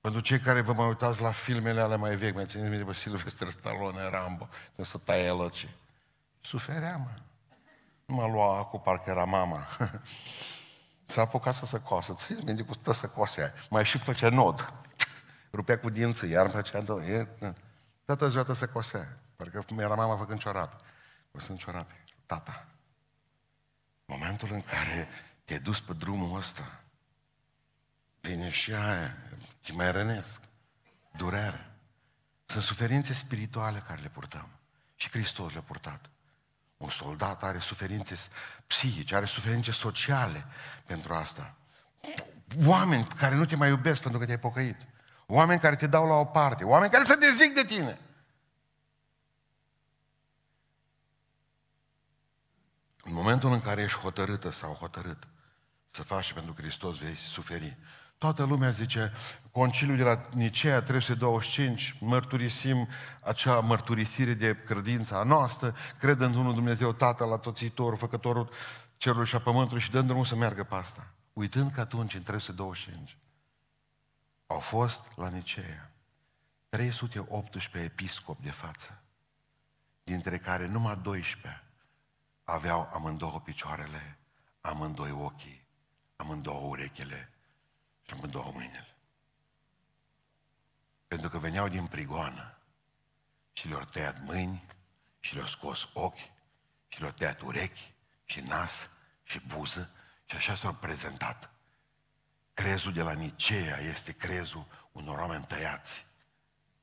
Pentru 0.05 0.23
cei 0.23 0.39
care 0.39 0.61
vă 0.61 0.73
mai 0.73 0.87
uitați 0.87 1.21
la 1.21 1.31
filmele 1.31 1.81
alea 1.81 1.97
mai 1.97 2.15
vechi, 2.15 2.35
mai 2.35 2.45
țineți 2.45 2.69
minte 2.69 2.85
pe 2.85 2.93
Sylvester 2.93 3.49
Stallone, 3.49 4.09
Rambo, 4.09 4.49
când 4.75 4.87
să 4.87 4.97
taie 4.97 5.29
lăcii. 5.29 5.75
Suferea, 6.41 6.95
mă. 6.97 7.09
Nu 8.05 8.15
mă 8.15 8.27
lua 8.27 8.63
cu 8.63 8.79
parcă 8.79 9.09
era 9.09 9.23
mama. 9.23 9.67
S-a 11.05 11.21
apucat 11.21 11.55
să 11.55 11.65
se 11.65 11.79
coasă. 11.79 12.13
Țineți 12.13 12.45
minte 12.45 12.63
cu 12.63 12.75
tot 12.75 12.95
să 12.95 13.07
coase 13.07 13.41
aia. 13.41 13.53
Mai 13.69 13.85
și 13.85 13.97
făcea 13.97 14.29
nod. 14.29 14.73
Rupea 15.51 15.79
cu 15.79 15.89
dinții, 15.89 16.29
iar 16.29 16.49
făcea 16.49 16.79
nod. 16.79 17.03
E, 17.03 17.27
Toată 18.05 18.27
ziua 18.29 18.53
să 18.53 18.67
cosea. 18.67 19.19
Parcă 19.35 19.65
era 19.77 19.95
mama 19.95 20.17
făcând 20.17 20.39
ciorapi. 20.39 20.83
Cosând 21.31 21.57
ciorapi. 21.57 21.93
Tata. 22.25 22.67
Momentul 24.05 24.49
în 24.51 24.61
care 24.61 25.07
te-ai 25.45 25.59
dus 25.59 25.81
pe 25.81 25.93
drumul 25.93 26.37
ăsta, 26.37 26.81
vine 28.21 28.49
și 28.49 28.73
aia, 28.73 29.17
te 29.65 29.71
mai 29.71 29.91
rănesc, 29.91 30.41
durere. 31.17 31.71
Sunt 32.45 32.63
suferințe 32.63 33.13
spirituale 33.13 33.83
care 33.87 34.01
le 34.01 34.09
purtăm. 34.09 34.49
Și 34.95 35.09
Hristos 35.09 35.51
le-a 35.51 35.61
purtat. 35.61 36.09
Un 36.77 36.89
soldat 36.89 37.43
are 37.43 37.59
suferințe 37.59 38.15
psihice, 38.67 39.15
are 39.15 39.25
suferințe 39.25 39.71
sociale 39.71 40.45
pentru 40.85 41.13
asta. 41.13 41.55
Oameni 42.65 43.07
care 43.07 43.35
nu 43.35 43.45
te 43.45 43.55
mai 43.55 43.69
iubesc 43.69 44.01
pentru 44.01 44.19
că 44.19 44.25
te-ai 44.25 44.39
pocăit. 44.39 44.77
Oameni 45.25 45.59
care 45.59 45.75
te 45.75 45.87
dau 45.87 46.07
la 46.07 46.13
o 46.13 46.25
parte. 46.25 46.63
Oameni 46.63 46.91
care 46.91 47.03
se 47.03 47.15
dezic 47.15 47.53
de 47.53 47.63
tine. 47.63 47.99
În 53.03 53.13
momentul 53.13 53.51
în 53.53 53.61
care 53.61 53.81
ești 53.81 53.99
hotărâtă 53.99 54.51
sau 54.51 54.73
hotărât 54.73 55.27
să 55.89 56.03
faci 56.03 56.33
pentru 56.33 56.53
Hristos, 56.57 56.97
vei 56.97 57.15
suferi. 57.15 57.77
Toată 58.17 58.43
lumea 58.43 58.69
zice, 58.69 59.13
conciliul 59.55 59.97
de 59.97 60.03
la 60.03 60.29
Nicea 60.33 60.81
325, 60.81 61.97
mărturisim 61.99 62.87
acea 63.21 63.59
mărturisire 63.59 64.33
de 64.33 64.63
credință 64.65 65.15
a 65.15 65.23
noastră, 65.23 65.75
cred 65.99 66.19
în 66.19 66.35
unul 66.35 66.53
Dumnezeu 66.53 66.93
Tatăl, 66.93 67.31
atoțitorul, 67.31 67.97
făcătorul 67.97 68.49
cerului 68.97 69.25
și 69.25 69.35
a 69.35 69.39
pământului 69.39 69.81
și 69.81 69.91
dăm 69.91 70.05
drumul 70.05 70.25
să 70.25 70.35
meargă 70.35 70.63
pe 70.63 70.75
asta. 70.75 71.13
Uitând 71.33 71.71
că 71.71 71.79
atunci, 71.79 72.13
în 72.13 72.23
325, 72.23 73.17
au 74.47 74.59
fost 74.59 75.11
la 75.15 75.29
Nicea 75.29 75.91
318 76.69 77.91
episcopi 77.91 78.43
de 78.43 78.51
față, 78.51 79.03
dintre 80.03 80.37
care 80.37 80.67
numai 80.67 80.99
12 81.01 81.63
aveau 82.43 82.89
amândouă 82.93 83.41
picioarele, 83.43 84.17
amândoi 84.61 85.11
ochii, 85.11 85.67
amândouă 86.15 86.67
urechile 86.67 87.29
și 88.01 88.13
amândouă 88.13 88.51
mâinile. 88.53 88.94
Pentru 91.07 91.29
că 91.29 91.39
veneau 91.39 91.67
din 91.67 91.85
prigoană 91.85 92.57
și 93.53 93.67
le-au 93.67 93.83
tăiat 93.83 94.21
mâini 94.23 94.65
și 95.19 95.33
le-au 95.33 95.47
scos 95.47 95.89
ochi 95.93 96.31
și 96.87 96.99
le-au 96.99 97.11
tăiat 97.11 97.41
urechi 97.41 97.93
și 98.25 98.39
nas 98.39 98.89
și 99.23 99.39
buză 99.39 99.91
și 100.25 100.35
așa 100.35 100.55
s-au 100.55 100.73
prezentat. 100.73 101.49
Crezul 102.53 102.93
de 102.93 103.01
la 103.01 103.11
Nicea 103.11 103.79
este 103.79 104.11
crezul 104.11 104.87
unor 104.91 105.17
oameni 105.17 105.45
tăiați, 105.45 106.05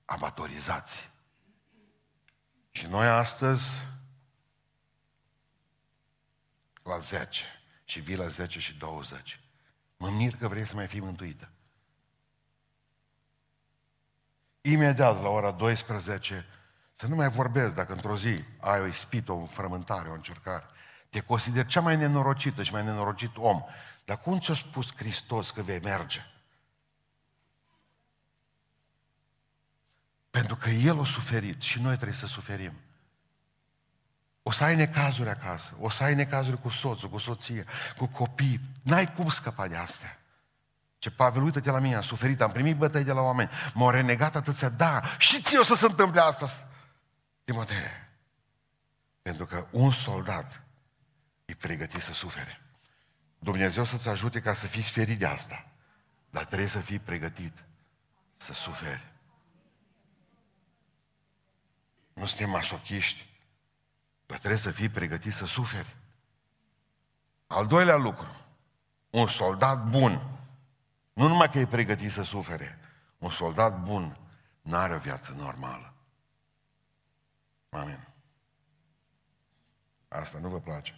abatorizați. 0.05 1.11
Și 2.71 2.87
noi 2.87 3.07
astăzi 3.07 3.71
la 6.83 6.99
10 6.99 7.45
și 7.85 8.01
vii 8.01 8.17
la 8.17 8.29
10 8.29 8.59
și 8.61 8.75
20. 8.75 9.41
Mă 9.97 10.11
mir 10.11 10.37
că 10.37 10.49
vrei 10.49 10.67
să 10.67 10.75
mai 10.75 10.87
fii 10.87 11.01
mântuită. 11.01 11.51
Imediat 14.63 15.23
la 15.23 15.29
ora 15.29 15.51
12 15.51 16.47
să 16.95 17.07
nu 17.07 17.15
mai 17.15 17.29
vorbesc 17.29 17.75
dacă 17.75 17.93
într-o 17.93 18.17
zi 18.17 18.45
ai 18.61 18.81
o 18.81 18.87
ispită, 18.87 19.33
o 19.33 19.47
frământare, 19.47 20.09
o 20.09 20.13
încercare. 20.13 20.67
Te 21.11 21.21
consider 21.21 21.67
cea 21.67 21.81
mai 21.81 21.97
nenorocită 21.97 22.63
și 22.63 22.73
mai 22.73 22.85
nenorocit 22.85 23.37
om. 23.37 23.63
Dar 24.05 24.21
cum 24.21 24.39
ți-a 24.39 24.55
spus 24.55 24.95
Hristos 24.97 25.51
că 25.51 25.63
vei 25.63 25.81
merge? 25.81 26.21
Pentru 30.31 30.57
că 30.57 30.71
El 30.71 31.01
a 31.01 31.05
suferit 31.05 31.61
și 31.61 31.81
noi 31.81 31.95
trebuie 31.95 32.17
să 32.17 32.27
suferim. 32.27 32.73
O 34.43 34.51
să 34.51 34.65
ai 34.65 34.77
necazuri 34.77 35.29
acasă, 35.29 35.77
o 35.81 35.89
să 35.89 36.03
ai 36.03 36.15
necazuri 36.15 36.61
cu 36.61 36.69
soțul, 36.69 37.09
cu 37.09 37.19
soția, 37.19 37.65
cu 37.97 38.07
copii. 38.07 38.61
N-ai 38.83 39.13
cum 39.13 39.29
scăpa 39.29 39.69
de 39.69 39.77
astea. 39.77 40.22
Ce 41.03 41.11
Pavel, 41.11 41.43
uită-te 41.43 41.71
la 41.71 41.79
mine, 41.79 41.95
am 41.95 42.03
suferit, 42.03 42.41
am 42.41 42.51
primit 42.51 42.77
bătăi 42.77 43.05
de 43.05 43.13
la 43.13 43.21
oameni, 43.21 43.51
m-au 43.75 43.91
renegat 43.91 44.37
atâția, 44.37 44.69
da, 44.69 45.03
și 45.19 45.43
ție 45.43 45.59
o 45.59 45.63
să 45.63 45.75
se 45.75 45.87
întâmple 45.87 46.21
asta. 46.21 46.47
Timotei, 47.45 47.77
pentru 49.23 49.47
că 49.47 49.67
un 49.71 49.93
soldat 49.93 50.63
e 51.45 51.55
pregătit 51.55 52.01
să 52.01 52.13
sufere. 52.13 52.61
Dumnezeu 53.39 53.85
să-ți 53.85 54.09
ajute 54.09 54.41
ca 54.41 54.55
să 54.55 54.67
fii 54.67 54.83
ferit 54.83 55.19
de 55.19 55.27
asta, 55.27 55.67
dar 56.31 56.45
trebuie 56.45 56.69
să 56.69 56.79
fii 56.79 56.99
pregătit 56.99 57.65
să 58.37 58.53
suferi. 58.53 59.13
Nu 62.13 62.27
suntem 62.27 62.51
masochiști, 62.51 63.27
dar 64.27 64.39
trebuie 64.39 64.61
să 64.61 64.71
fii 64.71 64.89
pregătit 64.89 65.33
să 65.33 65.47
suferi. 65.47 65.97
Al 67.47 67.67
doilea 67.67 67.97
lucru, 67.97 68.37
un 69.11 69.27
soldat 69.27 69.85
bun, 69.85 70.33
nu 71.13 71.29
numai 71.29 71.51
că 71.51 71.59
e 71.59 71.67
pregătit 71.67 72.11
să 72.13 72.23
sufere, 72.23 72.79
un 73.19 73.31
soldat 73.31 73.83
bun 73.83 74.17
nu 74.63 74.77
are 74.77 74.95
o 74.95 74.99
viață 74.99 75.33
normală. 75.33 75.95
Amin. 77.69 78.09
Asta 80.09 80.39
nu 80.39 80.49
vă 80.49 80.61
place. 80.61 80.95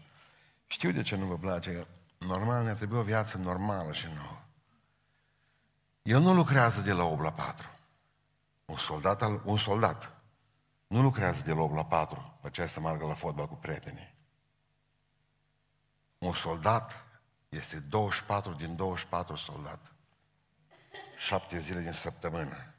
Știu 0.67 0.91
de 0.91 1.03
ce 1.03 1.17
nu 1.17 1.27
vă 1.27 1.39
place. 1.39 1.87
Normal 2.19 2.65
ne 2.65 2.75
trebuie 2.75 3.01
o 3.01 3.03
viață 3.03 3.39
normală 3.39 3.93
și 3.93 4.07
nouă. 4.07 4.43
El 6.03 6.21
nu 6.21 6.35
lucrează 6.35 6.81
de 6.81 6.93
la 6.93 7.05
8 7.05 7.23
la 7.23 7.33
4. 7.33 7.69
Un 8.65 8.77
soldat, 8.77 9.45
un 9.45 9.57
soldat 9.57 10.13
nu 10.87 11.03
lucrează 11.03 11.43
de 11.43 11.53
la 11.53 11.61
8 11.61 11.75
la 11.75 11.85
4, 11.85 12.39
pe 12.41 12.47
aceea 12.47 12.67
să 12.67 12.81
meargă 12.81 13.07
la 13.07 13.15
fotbal 13.15 13.47
cu 13.47 13.55
prietenii. 13.55 14.15
Un 16.19 16.33
soldat 16.33 16.93
este 17.49 17.81
24 17.81 18.53
din 18.53 18.77
24 18.77 19.37
soldat. 19.37 19.94
Șapte 21.25 21.59
zile 21.59 21.81
din 21.81 21.93
săptămână. 21.93 22.75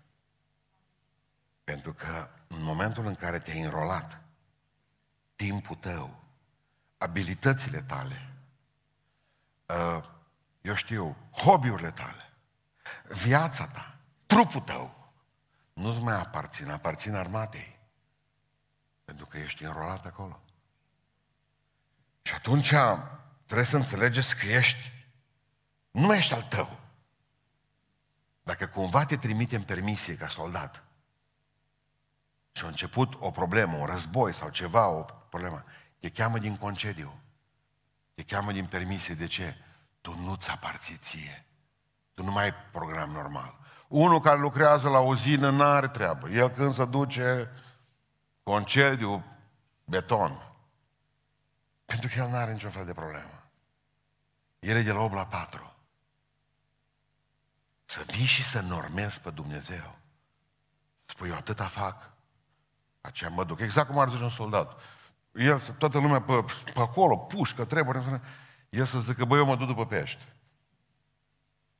Pentru 1.63 1.93
că 1.93 2.29
în 2.47 2.63
momentul 2.63 3.05
în 3.05 3.15
care 3.15 3.39
te-ai 3.39 3.61
înrolat, 3.61 4.21
timpul 5.35 5.75
tău, 5.75 6.23
abilitățile 6.97 7.81
tale, 7.81 8.33
ă, 9.69 10.05
eu 10.61 10.75
știu, 10.75 11.17
hobby-urile 11.31 11.91
tale, 11.91 12.33
viața 13.07 13.67
ta, 13.67 13.97
trupul 14.25 14.61
tău, 14.61 15.13
nu-ți 15.73 15.99
mai 15.99 16.19
aparțin, 16.19 16.69
aparțin 16.69 17.15
armatei. 17.15 17.79
Pentru 19.05 19.25
că 19.25 19.37
ești 19.37 19.63
înrolat 19.63 20.05
acolo. 20.05 20.41
Și 22.21 22.33
atunci 22.33 22.73
trebuie 23.45 23.67
să 23.67 23.75
înțelegeți 23.75 24.35
că 24.35 24.45
ești, 24.45 24.91
nu 25.91 26.13
ești 26.15 26.33
al 26.33 26.41
tău. 26.41 26.84
Dacă 28.45 28.67
cumva 28.67 29.05
te 29.05 29.17
trimite 29.17 29.55
în 29.55 29.63
permisie 29.63 30.15
ca 30.15 30.27
soldat 30.27 30.83
și 32.51 32.63
a 32.63 32.67
început 32.67 33.13
o 33.19 33.31
problemă, 33.31 33.77
un 33.77 33.85
război 33.85 34.33
sau 34.33 34.49
ceva, 34.49 34.87
o 34.87 35.05
problemă, 35.29 35.63
te 35.99 36.09
cheamă 36.09 36.37
din 36.39 36.57
concediu. 36.57 37.19
Te 38.13 38.23
cheamă 38.23 38.51
din 38.51 38.65
permisie. 38.65 39.13
De 39.13 39.25
ce? 39.27 39.57
Tu 40.01 40.15
nu-ți 40.15 40.49
aparții 40.49 40.95
ție. 40.95 41.45
Tu 42.13 42.23
nu 42.23 42.31
mai 42.31 42.43
ai 42.43 42.53
program 42.71 43.09
normal. 43.09 43.57
Unul 43.87 44.21
care 44.21 44.39
lucrează 44.39 44.89
la 44.89 44.99
o 44.99 45.15
zină 45.15 45.49
n-are 45.49 45.87
treabă. 45.87 46.29
El 46.29 46.49
când 46.49 46.73
se 46.73 46.85
duce, 46.85 47.51
concediu, 48.43 49.25
beton. 49.85 50.55
Pentru 51.85 52.09
că 52.13 52.19
el 52.19 52.29
nu 52.29 52.35
are 52.35 52.51
niciun 52.51 52.71
fel 52.71 52.85
de 52.85 52.93
problemă. 52.93 53.49
El 54.59 54.75
e 54.75 54.81
de 54.81 54.91
la 54.91 54.99
8 54.99 55.13
la 55.13 55.25
4. 55.25 55.74
Să 57.85 58.03
vii 58.07 58.25
și 58.25 58.43
să 58.43 58.61
normezi 58.61 59.21
pe 59.21 59.29
Dumnezeu. 59.29 59.97
Spui, 61.05 61.29
eu 61.29 61.35
atâta 61.35 61.65
fac, 61.65 62.11
aceea 63.01 63.29
mă 63.29 63.43
duc. 63.43 63.59
Exact 63.59 63.87
cum 63.87 63.99
ar 63.99 64.09
zice 64.09 64.23
un 64.23 64.29
soldat. 64.29 64.79
El, 65.31 65.59
toată 65.77 65.99
lumea 65.99 66.21
pe, 66.21 66.45
pe 66.73 66.79
acolo, 66.79 67.17
pușcă, 67.17 67.65
trebuie. 67.65 68.21
El 68.69 68.85
să 68.85 68.99
zică, 68.99 69.25
băi, 69.25 69.37
eu 69.37 69.45
mă 69.45 69.55
duc 69.55 69.67
după 69.67 69.85
pești. 69.85 70.33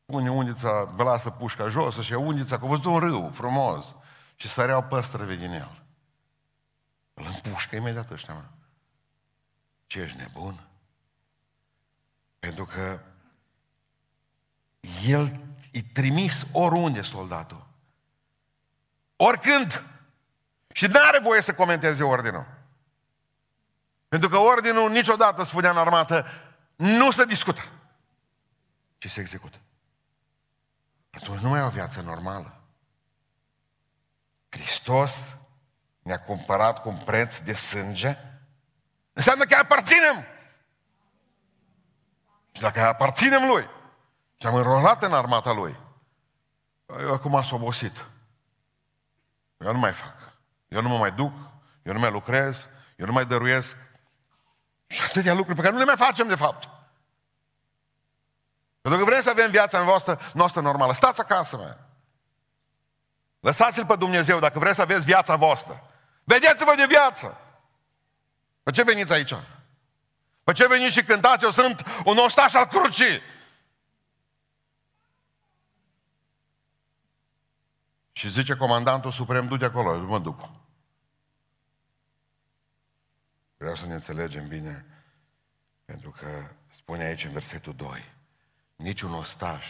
Pune 0.05 0.31
undița, 0.31 0.93
lasă 0.97 1.29
pușca 1.29 1.67
jos 1.67 1.99
și 1.99 2.13
undița, 2.13 2.59
că 2.59 2.65
văzut 2.65 2.85
un 2.85 2.99
râu 2.99 3.29
frumos. 3.33 3.95
Și 4.35 4.47
săreau 4.47 4.83
păstrăve 4.83 5.35
din 5.35 5.51
el. 5.51 5.83
Îl 7.13 7.25
împușcă 7.25 7.75
imediat 7.75 8.11
ăștia, 8.11 8.33
mă. 8.33 8.43
Ce 9.87 9.99
ești 9.99 10.17
nebun? 10.17 10.67
Pentru 12.39 12.65
că 12.65 12.99
el 15.05 15.39
e 15.71 15.81
trimis 15.93 16.45
oriunde 16.51 17.01
soldatul. 17.01 17.67
Oricând. 19.15 19.83
Și 20.73 20.85
nu 20.85 20.99
are 20.99 21.19
voie 21.19 21.41
să 21.41 21.53
comenteze 21.53 22.03
ordinul. 22.03 22.45
Pentru 24.07 24.29
că 24.29 24.37
ordinul 24.37 24.91
niciodată, 24.91 25.43
spunea 25.43 25.69
în 25.69 25.77
armată, 25.77 26.25
nu 26.75 27.11
se 27.11 27.25
discută, 27.25 27.61
ci 28.97 29.11
se 29.11 29.19
execută. 29.19 29.57
Atunci 31.11 31.39
nu 31.39 31.49
mai 31.49 31.59
e 31.59 31.63
o 31.63 31.69
viață 31.69 32.01
normală. 32.01 32.61
Hristos 34.49 35.35
ne-a 36.01 36.21
cumpărat 36.21 36.81
cu 36.81 36.89
un 36.89 36.97
preț 36.97 37.37
de 37.37 37.53
sânge, 37.53 38.17
înseamnă 39.13 39.45
că 39.45 39.55
aparținem. 39.55 40.25
Și 42.51 42.61
dacă 42.61 42.81
aparținem 42.81 43.47
Lui 43.47 43.74
și 44.45 44.51
am 44.51 44.57
înrolat 44.57 45.03
în 45.03 45.13
armata 45.13 45.51
Lui, 45.51 45.79
eu 46.99 47.13
acum 47.13 47.43
s 47.43 47.51
obosit. 47.51 48.05
Eu 49.57 49.71
nu 49.71 49.77
mai 49.77 49.93
fac. 49.93 50.15
Eu 50.67 50.81
nu 50.81 50.89
mă 50.89 50.97
mai 50.97 51.11
duc, 51.11 51.33
eu 51.83 51.93
nu 51.93 51.99
mai 51.99 52.11
lucrez, 52.11 52.67
eu 52.95 53.05
nu 53.05 53.11
mai 53.11 53.25
dăruiesc. 53.25 53.77
Și 54.87 55.01
atâtea 55.01 55.33
lucruri 55.33 55.55
pe 55.55 55.61
care 55.61 55.73
nu 55.73 55.79
le 55.79 55.85
mai 55.85 55.97
facem, 55.97 56.27
de 56.27 56.35
fapt. 56.35 56.69
Pentru 58.81 58.99
că 58.99 59.05
vrem 59.05 59.21
să 59.21 59.29
avem 59.29 59.51
viața 59.51 59.83
voastră, 59.83 60.19
noastră 60.33 60.61
normală. 60.61 60.93
Stați 60.93 61.21
acasă, 61.21 61.57
mă. 61.57 61.77
Lăsați-L 63.39 63.85
pe 63.85 63.95
Dumnezeu 63.95 64.39
dacă 64.39 64.59
vreți 64.59 64.75
să 64.75 64.81
aveți 64.81 65.05
viața 65.05 65.35
voastră. 65.35 65.91
Vedeți-vă 66.23 66.73
de 66.75 66.85
viață! 66.85 67.37
Pe 68.63 68.71
ce 68.71 68.83
veniți 68.83 69.13
aici? 69.13 69.33
Pe 70.43 70.51
ce 70.51 70.67
veniți 70.67 70.93
și 70.93 71.03
cântați? 71.03 71.43
Eu 71.43 71.51
sunt 71.51 71.83
un 72.03 72.17
ostaș 72.17 72.53
al 72.53 72.65
crucii. 72.65 73.33
Și 78.17 78.29
zice 78.29 78.55
comandantul 78.55 79.11
suprem, 79.11 79.47
du-te 79.47 79.65
acolo, 79.65 79.95
eu 79.95 80.05
mă 80.05 80.19
duc. 80.19 80.49
Vreau 83.57 83.75
să 83.75 83.85
ne 83.85 83.93
înțelegem 83.93 84.47
bine, 84.47 84.85
pentru 85.85 86.11
că 86.11 86.27
spune 86.75 87.03
aici 87.03 87.23
în 87.23 87.31
versetul 87.31 87.73
2, 87.73 88.13
niciun 88.75 89.13
ostaș 89.13 89.65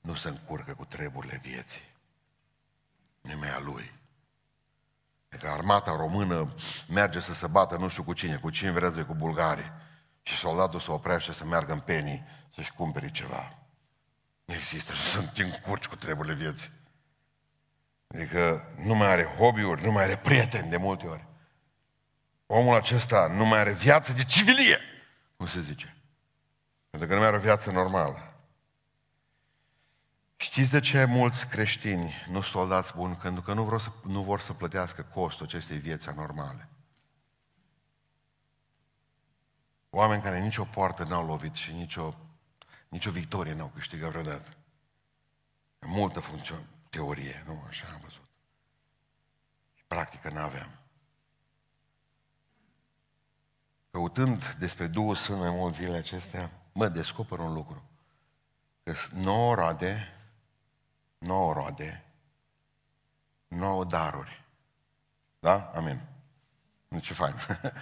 nu 0.00 0.14
se 0.14 0.28
încurcă 0.28 0.74
cu 0.74 0.84
treburile 0.84 1.40
vieții, 1.42 1.94
nimeni 3.20 3.52
a 3.52 3.60
lui. 3.60 3.92
Că 5.28 5.48
armata 5.48 5.96
română 5.96 6.54
merge 6.88 7.20
să 7.20 7.34
se 7.34 7.46
bată 7.46 7.76
nu 7.76 7.88
știu 7.88 8.04
cu 8.04 8.12
cine, 8.12 8.36
cu 8.36 8.50
cine 8.50 8.70
vreți 8.70 9.04
cu 9.04 9.14
bulgarii. 9.14 9.72
Și 10.22 10.36
soldatul 10.36 10.80
se 10.80 10.90
oprește 10.90 11.32
să 11.32 11.44
meargă 11.44 11.72
în 11.72 11.80
penii 11.80 12.24
să-și 12.54 12.72
cumpere 12.72 13.10
ceva. 13.10 13.58
Nu 14.44 14.54
există 14.54 14.94
să 14.94 15.20
se 15.34 15.42
încurci 15.42 15.86
cu 15.86 15.96
treburile 15.96 16.34
vieții. 16.34 16.76
Adică 18.08 18.72
nu 18.76 18.94
mai 18.94 19.08
are 19.08 19.24
hobby-uri, 19.24 19.84
nu 19.84 19.92
mai 19.92 20.04
are 20.04 20.16
prieteni 20.16 20.70
de 20.70 20.76
multe 20.76 21.06
ori. 21.06 21.26
Omul 22.46 22.76
acesta 22.76 23.26
nu 23.26 23.44
mai 23.44 23.58
are 23.58 23.72
viață 23.72 24.12
de 24.12 24.24
civilie, 24.24 24.78
cum 25.36 25.46
se 25.46 25.60
zice. 25.60 25.96
Pentru 26.90 27.08
că 27.08 27.14
nu 27.14 27.20
mai 27.20 27.28
are 27.28 27.36
o 27.36 27.40
viață 27.40 27.70
normală. 27.70 28.28
Știți 30.36 30.70
de 30.70 30.80
ce 30.80 31.04
mulți 31.04 31.46
creștini 31.46 32.14
nu 32.28 32.40
soldați 32.40 32.94
buni? 32.94 33.16
Pentru 33.16 33.42
că 33.42 33.52
nu 33.52 33.64
vor 33.64 33.80
să, 33.80 33.90
nu 34.02 34.22
vor 34.22 34.40
să 34.40 34.52
plătească 34.52 35.02
costul 35.02 35.46
acestei 35.46 35.78
vieți 35.78 36.08
anormale. 36.08 36.68
Oameni 39.90 40.22
care 40.22 40.40
nicio 40.40 40.64
poartă 40.64 41.04
n-au 41.04 41.26
lovit 41.26 41.54
și 41.54 41.72
nicio, 41.72 42.14
nicio 42.88 43.10
victorie 43.10 43.54
n-au 43.54 43.70
câștigat 43.74 44.10
vreodată. 44.10 44.56
Multă 45.80 46.20
funcție, 46.20 46.54
teorie, 46.90 47.42
nu? 47.46 47.62
Așa 47.68 47.86
am 47.86 48.00
văzut. 48.02 48.28
Practică 49.86 50.30
n-aveam. 50.30 50.78
Căutând 53.90 54.54
despre 54.58 54.86
Duhul 54.86 55.14
Sfânt 55.14 55.38
mai 55.38 55.50
mult 55.50 55.74
zilele 55.74 55.96
acestea, 55.96 56.50
mă 56.72 56.88
descoper 56.88 57.38
un 57.38 57.52
lucru. 57.52 57.82
Că 58.82 58.94
nouă 59.12 59.54
roade, 59.54 60.08
nouă 61.18 61.52
roade, 61.52 62.04
nouă 63.48 63.84
daruri. 63.84 64.44
Da? 65.40 65.70
Amin. 65.74 66.00
Ce 67.00 67.14
fain. 67.14 67.34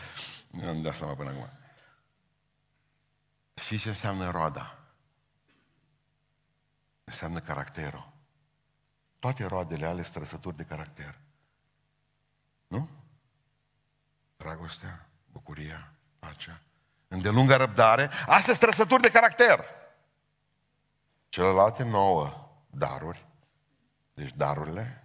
nu 0.51 0.69
am 0.69 0.83
dat 0.83 0.95
seama 0.95 1.14
până 1.14 1.31
acum. 1.31 1.49
Și 3.55 3.79
ce 3.79 3.88
înseamnă 3.88 4.31
roada? 4.31 4.79
Înseamnă 7.05 7.40
caracterul. 7.40 8.12
Toate 9.27 9.45
roadele 9.45 9.87
ale 9.87 10.03
străsături 10.03 10.57
de 10.57 10.65
caracter. 10.65 11.19
Nu? 12.69 12.89
Dragostea, 14.37 15.09
bucuria, 15.33 15.93
pacea, 16.19 16.61
îndelungă 17.09 17.57
răbdare, 17.57 18.07
astea 18.07 18.41
sunt 18.41 18.59
trăsături 18.59 19.03
de 19.03 19.11
caracter. 19.11 19.65
Celelalte 21.29 21.85
nouă 21.85 22.51
daruri, 22.71 23.27
deci 24.15 24.33
darurile, 24.35 25.05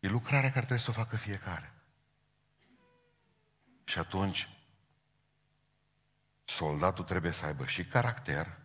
e 0.00 0.08
lucrarea 0.08 0.48
care 0.48 0.64
trebuie 0.64 0.78
să 0.78 0.90
o 0.90 0.92
facă 0.92 1.16
fiecare. 1.16 1.72
Și 3.84 3.98
atunci, 3.98 4.48
soldatul 6.44 7.04
trebuie 7.04 7.32
să 7.32 7.44
aibă 7.44 7.66
și 7.66 7.84
caracter, 7.84 8.58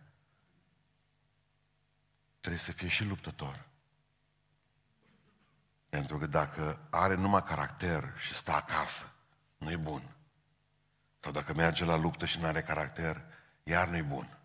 trebuie 2.48 2.74
să 2.74 2.78
fie 2.78 2.88
și 2.88 3.04
luptător. 3.04 3.66
Pentru 5.88 6.18
că 6.18 6.26
dacă 6.26 6.86
are 6.90 7.14
numai 7.14 7.42
caracter 7.42 8.14
și 8.18 8.34
stă 8.34 8.52
acasă, 8.52 9.12
nu 9.58 9.70
e 9.70 9.76
bun. 9.76 10.16
Sau 11.20 11.32
dacă 11.32 11.54
merge 11.54 11.84
la 11.84 11.96
luptă 11.96 12.26
și 12.26 12.38
nu 12.38 12.46
are 12.46 12.62
caracter, 12.62 13.24
iar 13.62 13.88
nu-i 13.88 14.02
bun. 14.02 14.38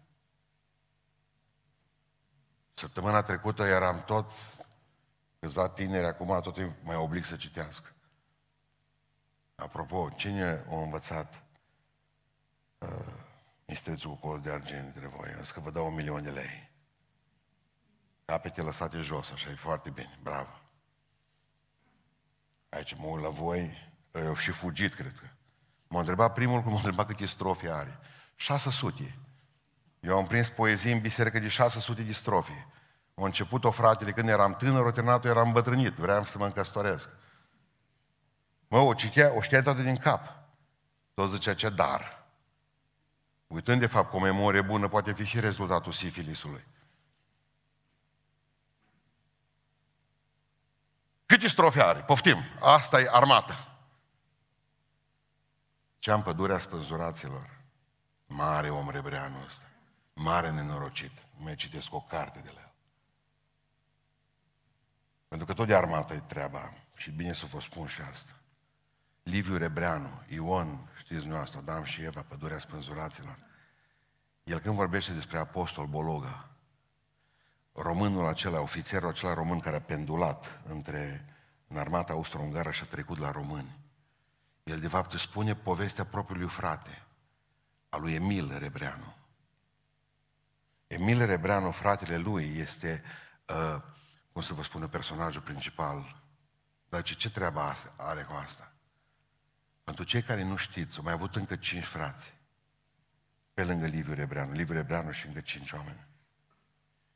Săptămâna 2.73 3.21
trecută 3.21 3.63
eram 3.63 4.03
toți, 4.03 4.53
câțiva 5.39 5.69
tineri, 5.69 6.05
acum 6.05 6.41
tot 6.41 6.83
mai 6.83 6.95
oblig 6.95 7.25
să 7.25 7.35
citească. 7.35 7.89
Apropo, 9.55 10.09
cine 10.09 10.65
a 10.69 10.81
învățat 10.81 11.43
uh, 12.77 13.13
mistrețul 13.65 14.09
cu 14.11 14.27
colț 14.27 14.43
de 14.43 14.51
argint 14.51 14.85
între 14.85 15.07
voi? 15.07 15.29
Eu 15.31 15.41
că 15.53 15.59
vă 15.59 15.71
dau 15.71 15.85
un 15.85 15.95
milion 15.95 16.23
de 16.23 16.31
lei. 16.31 16.72
Capete 18.25 18.61
lăsate 18.61 18.97
jos, 19.01 19.31
așa 19.31 19.49
e 19.49 19.55
foarte 19.55 19.89
bine, 19.89 20.19
bravo. 20.21 20.61
Aici 22.69 22.95
mă 22.95 23.05
uit 23.05 23.23
la 23.23 23.29
voi, 23.29 23.91
eu 24.11 24.35
și 24.35 24.51
fugit, 24.51 24.93
cred 24.93 25.15
că. 25.19 25.27
M-a 25.87 25.99
întrebat 25.99 26.33
primul 26.33 26.61
cum 26.61 26.71
m-a 26.71 26.77
întrebat 26.77 27.07
câte 27.07 27.25
strofe 27.25 27.69
are. 27.69 27.99
600. 28.35 29.15
Eu 29.99 30.17
am 30.17 30.27
prins 30.27 30.49
poezii 30.49 30.91
în 30.91 30.99
biserică 30.99 31.39
de 31.39 31.47
600 31.47 32.01
de 32.01 32.11
strofe. 32.11 32.67
Au 33.15 33.23
început-o 33.23 33.71
fratele 33.71 34.11
când 34.11 34.29
eram 34.29 34.55
tânăr, 34.55 34.85
o 34.85 34.91
terminat 34.91 35.25
eram 35.25 35.47
îmbătrânit, 35.47 35.93
vreau 35.93 36.23
să 36.25 36.37
mă 36.37 36.45
încăstoresc. 36.45 37.09
Mă, 38.67 38.77
o 38.77 38.93
citea, 38.93 39.33
o 39.35 39.41
știa 39.41 39.61
toată 39.61 39.81
din 39.81 39.97
cap. 39.97 40.33
Tot 41.13 41.31
zicea 41.31 41.53
ce 41.53 41.69
dar. 41.69 42.27
Uitând 43.47 43.79
de 43.79 43.87
fapt 43.87 44.09
că 44.09 44.15
o 44.15 44.19
memorie 44.19 44.61
bună 44.61 44.87
poate 44.87 45.13
fi 45.13 45.25
și 45.25 45.39
rezultatul 45.39 45.91
sifilisului. 45.91 46.65
Câte 51.33 51.47
strofe 51.47 51.83
are? 51.83 51.99
Poftim. 51.99 52.37
Asta 52.59 53.01
e 53.01 53.09
armată. 53.11 53.53
Ce-am 55.99 56.23
pădurea 56.23 56.59
spânzuraților. 56.59 57.59
Mare 58.25 58.69
om 58.69 58.89
rebreanul 58.89 59.45
ăsta. 59.45 59.63
Mare 60.13 60.51
nenorocit. 60.51 61.11
Nu 61.37 61.43
mai 61.43 61.55
citesc 61.55 61.93
o 61.93 62.01
carte 62.01 62.39
de 62.43 62.51
la 62.53 62.59
el. 62.59 62.73
Pentru 65.27 65.47
că 65.47 65.53
tot 65.53 65.67
de 65.67 65.75
armată 65.75 66.13
e 66.13 66.19
treaba. 66.19 66.73
Și 66.95 67.11
bine 67.11 67.33
să 67.33 67.45
vă 67.45 67.59
spun 67.59 67.87
și 67.87 68.01
asta. 68.01 68.31
Liviu 69.23 69.57
Rebreanu, 69.57 70.21
Ion, 70.27 70.89
știți 70.97 71.27
asta, 71.27 71.57
Adam 71.57 71.83
și 71.83 72.01
Eva, 72.01 72.25
pădurea 72.27 72.59
spânzuraților. 72.59 73.37
El 74.43 74.59
când 74.59 74.75
vorbește 74.75 75.11
despre 75.11 75.37
apostol 75.37 75.85
Bologa, 75.85 76.49
românul 77.73 78.27
acela, 78.27 78.61
ofițerul 78.61 79.09
acela 79.09 79.33
român 79.33 79.59
care 79.59 79.75
a 79.75 79.81
pendulat 79.81 80.61
între 80.67 81.25
în 81.67 81.77
armata 81.77 82.13
austro-ungară 82.13 82.71
și 82.71 82.81
a 82.83 82.85
trecut 82.85 83.17
la 83.17 83.31
români. 83.31 83.79
El 84.63 84.79
de 84.79 84.87
fapt 84.87 85.19
spune 85.19 85.55
povestea 85.55 86.05
propriului 86.05 86.49
frate, 86.49 87.03
a 87.89 87.97
lui 87.97 88.13
Emil 88.13 88.57
Rebreanu. 88.57 89.15
Emil 90.87 91.25
Rebreanu, 91.25 91.71
fratele 91.71 92.17
lui, 92.17 92.57
este, 92.57 93.03
uh, 93.47 93.81
cum 94.31 94.41
să 94.41 94.53
vă 94.53 94.63
spun, 94.63 94.87
personajul 94.87 95.41
principal. 95.41 96.21
Dar 96.89 97.01
ce, 97.01 97.13
ce 97.13 97.31
treabă 97.31 97.73
are 97.95 98.21
cu 98.21 98.33
asta? 98.33 98.71
Pentru 99.83 100.03
cei 100.03 100.21
care 100.21 100.43
nu 100.43 100.55
știți, 100.55 100.97
au 100.97 101.03
mai 101.03 101.13
avut 101.13 101.35
încă 101.35 101.55
cinci 101.55 101.83
frați. 101.83 102.33
Pe 103.53 103.63
lângă 103.63 103.85
Liviu 103.85 104.13
Rebreanu. 104.13 104.51
Liviu 104.51 104.73
Rebreanu 104.73 105.11
și 105.11 105.27
încă 105.27 105.39
cinci 105.39 105.71
oameni. 105.71 106.07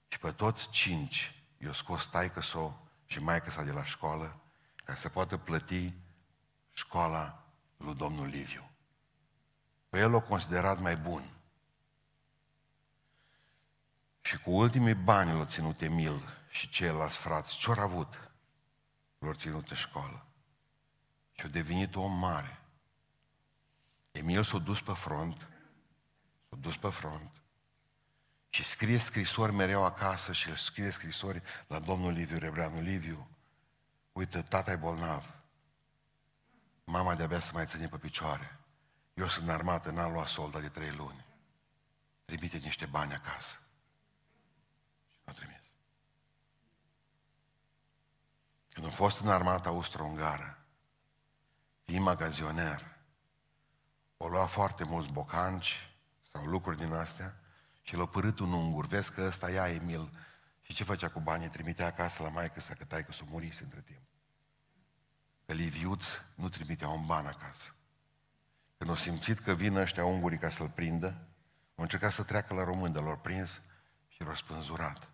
Și 0.07 0.19
pe 0.19 0.31
toți 0.31 0.69
cinci 0.69 1.43
i-a 1.57 1.73
scos 1.73 2.05
taică 2.05 2.41
s 2.41 2.55
și 3.05 3.19
maică 3.19 3.49
sa 3.49 3.63
de 3.63 3.71
la 3.71 3.83
școală 3.83 4.39
ca 4.75 4.95
să 4.95 5.09
poată 5.09 5.37
plăti 5.37 5.93
școala 6.73 7.43
lui 7.77 7.95
domnul 7.95 8.27
Liviu. 8.27 8.69
Pe 9.89 9.99
el 9.99 10.11
l-a 10.11 10.21
considerat 10.21 10.79
mai 10.79 10.97
bun. 10.97 11.31
Și 14.21 14.37
cu 14.37 14.51
ultimii 14.51 14.95
bani 14.95 15.37
l-a 15.37 15.45
ținut 15.45 15.81
Emil 15.81 16.21
și 16.49 16.69
ceilalți 16.69 17.17
frați. 17.17 17.57
Ce-au 17.57 17.79
avut? 17.79 18.31
L-au 19.19 19.33
ținut 19.33 19.69
în 19.69 19.75
școală. 19.75 20.25
Și 21.31 21.45
a 21.45 21.47
devenit 21.47 21.95
om 21.95 22.17
mare. 22.19 22.61
Emil 24.11 24.43
s-a 24.43 24.57
dus 24.57 24.81
pe 24.81 24.93
front, 24.93 25.47
s-a 26.49 26.55
dus 26.55 26.77
pe 26.77 26.89
front 26.89 27.36
și 28.57 28.63
scrie 28.63 28.97
scrisori 28.97 29.51
mereu 29.51 29.83
acasă 29.83 30.33
și 30.33 30.55
scrie 30.55 30.91
scrisori 30.91 31.41
la 31.67 31.79
domnul 31.79 32.11
Liviu 32.11 32.37
Rebreanu. 32.37 32.81
Liviu, 32.81 33.27
uite, 34.11 34.41
tata 34.41 34.71
e 34.71 34.75
bolnav. 34.75 35.35
Mama 36.83 37.15
de-abia 37.15 37.39
să 37.39 37.49
mai 37.53 37.65
ține 37.65 37.87
pe 37.87 37.97
picioare. 37.97 38.59
Eu 39.13 39.27
sunt 39.27 39.49
armată, 39.49 39.91
n-am 39.91 40.11
luat 40.11 40.27
solda 40.27 40.59
de 40.59 40.69
trei 40.69 40.91
luni. 40.91 41.25
Trimite 42.25 42.57
niște 42.57 42.85
bani 42.85 43.13
acasă. 43.13 43.57
Și 45.11 45.19
nu 45.23 45.33
trimis. 45.33 45.73
Când 48.73 48.85
am 48.85 48.91
fost 48.91 49.19
în 49.19 49.29
armata 49.29 49.69
austro-ungară, 49.69 50.65
fiind 51.83 52.03
magazioner, 52.03 52.95
o 54.17 54.27
lua 54.27 54.45
foarte 54.45 54.83
mulți 54.83 55.11
bocanci 55.11 55.89
sau 56.31 56.45
lucruri 56.45 56.77
din 56.77 56.93
astea 56.93 57.41
și 57.87 57.95
l-a 57.95 58.05
părât 58.05 58.39
un 58.39 58.51
ungur. 58.51 58.85
Vezi 58.85 59.11
că 59.11 59.21
ăsta 59.21 59.51
ia 59.51 59.69
Emil. 59.69 60.11
Și 60.61 60.73
ce 60.73 60.83
făcea 60.83 61.09
cu 61.09 61.19
banii? 61.19 61.49
Trimitea 61.49 61.85
acasă 61.85 62.23
la 62.23 62.29
maică 62.29 62.59
să 62.59 62.73
că 62.73 62.85
taică 62.85 63.11
să 63.11 63.21
murise 63.25 63.63
între 63.63 63.81
timp. 63.81 64.01
Că 65.45 65.53
Liviuț 65.53 66.05
nu 66.35 66.49
trimitea 66.49 66.87
un 66.87 67.05
ban 67.05 67.25
acasă. 67.25 67.75
Când 68.77 68.89
au 68.89 68.95
simțit 68.95 69.39
că 69.39 69.53
vin 69.53 69.75
ăștia 69.75 70.05
ungurii 70.05 70.37
ca 70.37 70.49
să-l 70.49 70.69
prindă, 70.69 71.07
au 71.75 71.83
încercat 71.83 72.11
să 72.11 72.23
treacă 72.23 72.53
la 72.53 72.63
român, 72.63 72.91
dar 72.91 73.03
l-au 73.03 73.17
prins 73.17 73.61
și 74.07 74.23
l-au 74.23 74.35
spânzurat. 74.35 75.09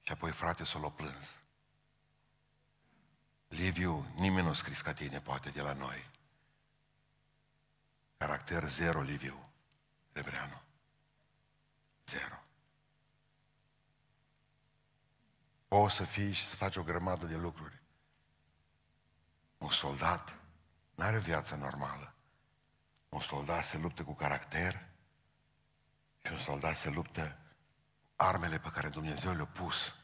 Și 0.00 0.12
apoi 0.12 0.32
frate 0.32 0.64
s-o 0.64 0.78
l-au 0.78 0.92
plâns. 0.92 1.34
Liviu, 3.48 4.06
nimeni 4.14 4.42
nu 4.42 4.50
a 4.50 4.54
scris 4.54 4.80
ca 4.80 4.92
tine, 4.92 5.20
poate, 5.20 5.50
de 5.50 5.60
la 5.60 5.72
noi. 5.72 6.10
Caracter 8.16 8.68
zero, 8.68 9.00
Liviu, 9.00 9.50
Rebreanu. 10.12 10.66
Zero. 12.08 12.42
O 15.68 15.88
să 15.88 16.04
fii 16.04 16.32
și 16.32 16.46
să 16.46 16.54
faci 16.54 16.76
o 16.76 16.82
grămadă 16.82 17.26
de 17.26 17.36
lucruri. 17.36 17.82
Un 19.58 19.70
soldat 19.70 20.38
nu 20.94 21.04
are 21.04 21.18
viață 21.18 21.54
normală. 21.54 22.14
Un 23.08 23.20
soldat 23.20 23.64
se 23.64 23.78
luptă 23.78 24.04
cu 24.04 24.14
caracter 24.14 24.88
și 26.24 26.32
un 26.32 26.38
soldat 26.38 26.76
se 26.76 26.90
luptă 26.90 27.38
armele 28.16 28.58
pe 28.58 28.70
care 28.70 28.88
Dumnezeu 28.88 29.32
le-a 29.34 29.46
pus. 29.46 29.94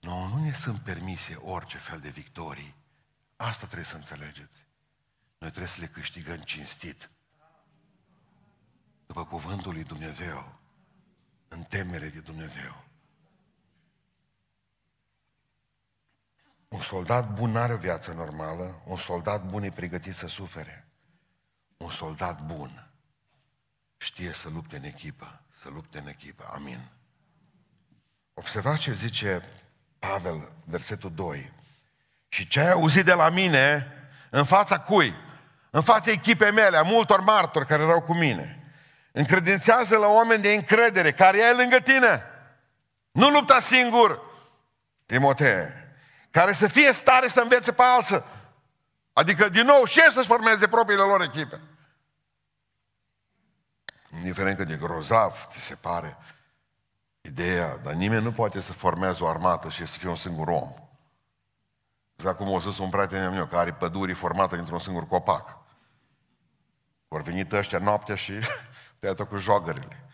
Nu, 0.00 0.26
nu 0.26 0.44
ne 0.44 0.52
sunt 0.52 0.80
permise 0.80 1.34
orice 1.34 1.78
fel 1.78 2.00
de 2.00 2.08
victorii. 2.08 2.74
Asta 3.36 3.64
trebuie 3.64 3.86
să 3.86 3.96
înțelegeți. 3.96 4.66
Noi 5.38 5.48
trebuie 5.48 5.66
să 5.66 5.80
le 5.80 5.88
câștigăm 5.88 6.38
cinstit. 6.38 7.10
După 9.06 9.24
cuvântul 9.24 9.72
lui 9.72 9.84
Dumnezeu. 9.84 10.59
În 11.52 11.62
temere 11.62 12.08
de 12.08 12.20
Dumnezeu. 12.20 12.84
Un 16.68 16.80
soldat 16.80 17.32
bun 17.32 17.56
are 17.56 17.72
o 17.72 17.76
viață 17.76 18.12
normală, 18.12 18.80
un 18.84 18.96
soldat 18.96 19.44
bun 19.44 19.62
e 19.62 19.70
pregătit 19.70 20.14
să 20.14 20.26
sufere. 20.26 20.86
Un 21.76 21.90
soldat 21.90 22.42
bun 22.42 22.90
știe 23.96 24.32
să 24.32 24.48
lupte 24.48 24.76
în 24.76 24.84
echipă, 24.84 25.40
să 25.50 25.68
lupte 25.68 25.98
în 25.98 26.06
echipă. 26.06 26.50
Amin. 26.54 26.80
Observați 28.34 28.80
ce 28.80 28.92
zice 28.92 29.42
Pavel, 29.98 30.52
versetul 30.64 31.12
2. 31.14 31.52
Și 32.28 32.46
ce 32.46 32.60
ai 32.60 32.70
auzit 32.70 33.04
de 33.04 33.12
la 33.12 33.28
mine, 33.28 33.92
în 34.30 34.44
fața 34.44 34.80
cui? 34.80 35.14
În 35.70 35.82
fața 35.82 36.10
echipei 36.10 36.52
mele, 36.52 36.76
a 36.76 36.82
multor 36.82 37.20
martori 37.20 37.66
care 37.66 37.82
erau 37.82 38.02
cu 38.02 38.14
mine. 38.14 38.59
Încredințează 39.12 39.96
la 39.96 40.06
oameni 40.06 40.42
de 40.42 40.52
încredere, 40.52 41.12
care 41.12 41.38
e 41.38 41.52
lângă 41.52 41.78
tine. 41.78 42.24
Nu 43.10 43.28
lupta 43.28 43.60
singur, 43.60 44.20
Timotei 45.06 45.80
care 46.30 46.52
să 46.52 46.68
fie 46.68 46.92
stare 46.92 47.28
să 47.28 47.40
învețe 47.40 47.72
pe 47.72 47.82
alții. 47.82 48.24
Adică, 49.12 49.48
din 49.48 49.64
nou, 49.64 49.84
și 49.84 50.00
să-și 50.10 50.26
formeze 50.26 50.68
propriile 50.68 51.02
lor 51.02 51.22
echipe. 51.22 51.60
Indiferent 54.14 54.56
că 54.56 54.64
de 54.64 54.76
grozav 54.76 55.46
ți 55.50 55.60
se 55.60 55.74
pare 55.74 56.16
ideea, 57.20 57.76
dar 57.76 57.92
nimeni 57.92 58.22
nu 58.22 58.32
poate 58.32 58.60
să 58.60 58.72
formeze 58.72 59.22
o 59.22 59.28
armată 59.28 59.68
și 59.68 59.86
să 59.86 59.98
fie 59.98 60.08
un 60.08 60.16
singur 60.16 60.48
om. 60.48 60.74
Exact 62.14 62.36
cum 62.36 62.48
o 62.48 62.60
zis 62.60 62.78
un 62.78 62.90
prieten 62.90 63.30
meu, 63.30 63.46
care 63.46 63.60
are 63.60 63.72
pădurii 63.72 64.14
formată 64.14 64.56
dintr-un 64.56 64.78
singur 64.78 65.06
copac. 65.06 65.58
Vor 67.08 67.22
venit 67.22 67.52
ăștia 67.52 67.78
noaptea 67.78 68.14
și 68.14 68.32
te 69.00 69.24
cu 69.24 69.36
jogările. 69.36 70.04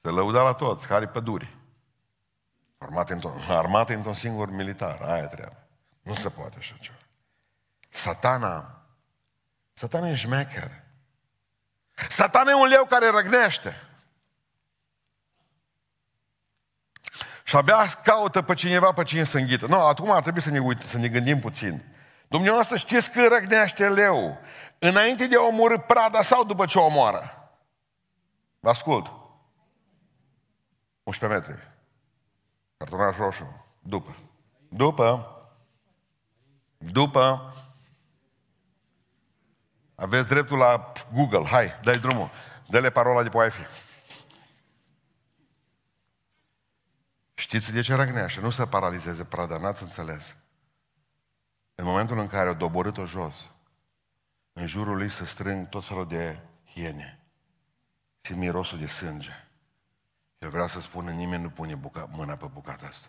Se 0.00 0.08
lăuda 0.08 0.42
la 0.42 0.52
toți, 0.52 0.86
care 0.86 1.08
păduri. 1.08 1.56
Armate 2.78 3.12
într-un, 3.12 3.40
armate 3.48 3.94
într-un 3.94 4.14
singur 4.14 4.50
militar, 4.50 5.00
aia 5.00 5.26
treabă. 5.26 5.66
Nu 6.02 6.14
se 6.14 6.28
poate 6.28 6.56
așa 6.58 6.76
ceva. 6.80 6.96
Satana, 7.88 8.84
satana 9.72 10.08
e 10.08 10.14
șmecher. 10.14 10.82
Satana 12.08 12.50
e 12.50 12.54
un 12.54 12.68
leu 12.68 12.84
care 12.84 13.10
răgnește. 13.10 13.76
Și 17.44 17.56
abia 17.56 17.86
caută 17.86 18.42
pe 18.42 18.54
cineva 18.54 18.92
pe 18.92 19.02
cine 19.02 19.24
să 19.24 19.38
înghită. 19.38 19.66
Nu, 19.66 19.78
acum 19.78 20.10
ar 20.10 20.22
trebui 20.22 20.40
să 20.40 20.50
ne, 20.50 20.58
uit, 20.58 20.82
să 20.82 20.98
ne 20.98 21.08
gândim 21.08 21.38
puțin. 21.40 21.84
Dumneavoastră 22.28 22.76
știți 22.76 23.10
că 23.10 23.28
răgnește 23.28 23.88
leu 23.88 24.38
înainte 24.88 25.26
de 25.26 25.36
a 25.36 25.46
omorâ 25.46 25.78
prada 25.78 26.22
sau 26.22 26.44
după 26.44 26.66
ce 26.66 26.78
o 26.78 26.84
omoară? 26.84 27.52
Vă 28.60 28.68
ascult. 28.68 29.12
11 31.02 31.40
metri. 31.40 31.68
Cartonaș 32.76 33.16
roșu. 33.16 33.66
După. 33.80 34.16
După. 34.68 35.36
După. 36.78 37.54
Aveți 39.94 40.28
dreptul 40.28 40.58
la 40.58 40.92
Google. 41.12 41.44
Hai, 41.44 41.80
dai 41.82 41.98
drumul. 41.98 42.30
Dă-le 42.66 42.90
parola 42.90 43.22
de 43.22 43.28
pe 43.28 43.36
Wi-Fi. 43.36 43.66
Știți 47.34 47.72
de 47.72 47.80
ce 47.80 47.94
răgnește? 47.94 48.40
Nu 48.40 48.50
să 48.50 48.66
paralizeze 48.66 49.24
prada, 49.24 49.58
n-ați 49.58 49.82
înțeles. 49.82 50.36
În 51.74 51.84
momentul 51.84 52.18
în 52.18 52.26
care 52.26 52.48
o 52.48 52.54
doborât-o 52.54 53.06
jos, 53.06 53.50
în 54.52 54.66
jurul 54.66 54.96
lui 54.96 55.10
se 55.10 55.24
strâng 55.24 55.68
tot 55.68 55.84
felul 55.84 56.08
de 56.08 56.40
hiene. 56.72 57.20
Simt 58.20 58.38
mirosul 58.38 58.78
de 58.78 58.86
sânge. 58.86 59.48
Eu 60.38 60.50
vreau 60.50 60.68
să 60.68 60.80
spun, 60.80 61.04
nimeni 61.04 61.42
nu 61.42 61.50
pune 61.50 61.74
buca, 61.74 62.08
mâna 62.12 62.36
pe 62.36 62.46
bucata 62.46 62.86
asta. 62.86 63.08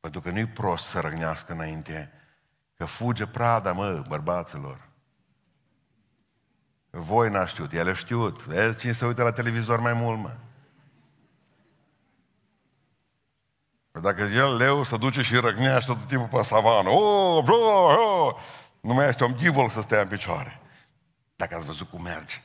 Pentru 0.00 0.20
că 0.20 0.30
nu-i 0.30 0.46
prost 0.46 0.86
să 0.86 1.00
răgnească 1.00 1.52
înainte, 1.52 2.12
că 2.74 2.84
fuge 2.84 3.26
prada, 3.26 3.72
mă, 3.72 4.04
bărbaților. 4.08 4.88
Voi 6.90 7.30
n-a 7.30 7.46
știut, 7.46 7.72
el 7.72 7.88
a 7.88 7.92
știut. 7.92 8.44
Vezi 8.44 8.78
cine 8.78 8.92
se 8.92 9.06
uită 9.06 9.22
la 9.22 9.32
televizor 9.32 9.80
mai 9.80 9.92
mult, 9.92 10.18
mă. 10.18 10.36
Că 13.98 14.04
dacă 14.04 14.22
el, 14.22 14.56
leu, 14.56 14.84
se 14.84 14.96
duce 14.96 15.22
și 15.22 15.36
răgnește 15.36 15.92
tot 15.92 16.06
timpul 16.06 16.38
pe 16.38 16.42
savană, 16.42 16.88
oh, 16.88 17.44
bro, 17.44 17.56
oh, 17.56 18.34
nu 18.80 18.94
mai 18.94 19.08
este 19.08 19.24
un 19.24 19.32
ghivol 19.32 19.70
să 19.70 19.80
stea 19.80 20.00
în 20.00 20.08
picioare. 20.08 20.60
Dacă 21.36 21.54
ați 21.56 21.64
văzut 21.64 21.88
cum 21.88 22.02
merge. 22.02 22.42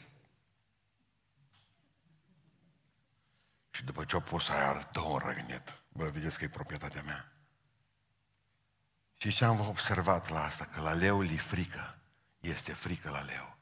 Și 3.70 3.84
după 3.84 4.04
ce 4.04 4.16
o 4.16 4.20
pus 4.20 4.50
aia, 4.50 4.90
dă 4.92 5.00
un 5.00 5.22
răgnet. 5.26 5.82
Bă, 5.90 6.10
vedeți 6.14 6.38
că 6.38 6.44
e 6.44 6.48
proprietatea 6.48 7.02
mea. 7.06 7.32
Și 9.18 9.30
ce 9.30 9.46
am 9.46 9.68
observat 9.68 10.30
la 10.30 10.44
asta? 10.44 10.68
Că 10.74 10.82
la 10.82 10.94
leu 10.94 11.22
li 11.22 11.38
frică. 11.38 11.98
Este 12.40 12.74
frică 12.74 13.10
la 13.10 13.22
leu. 13.22 13.53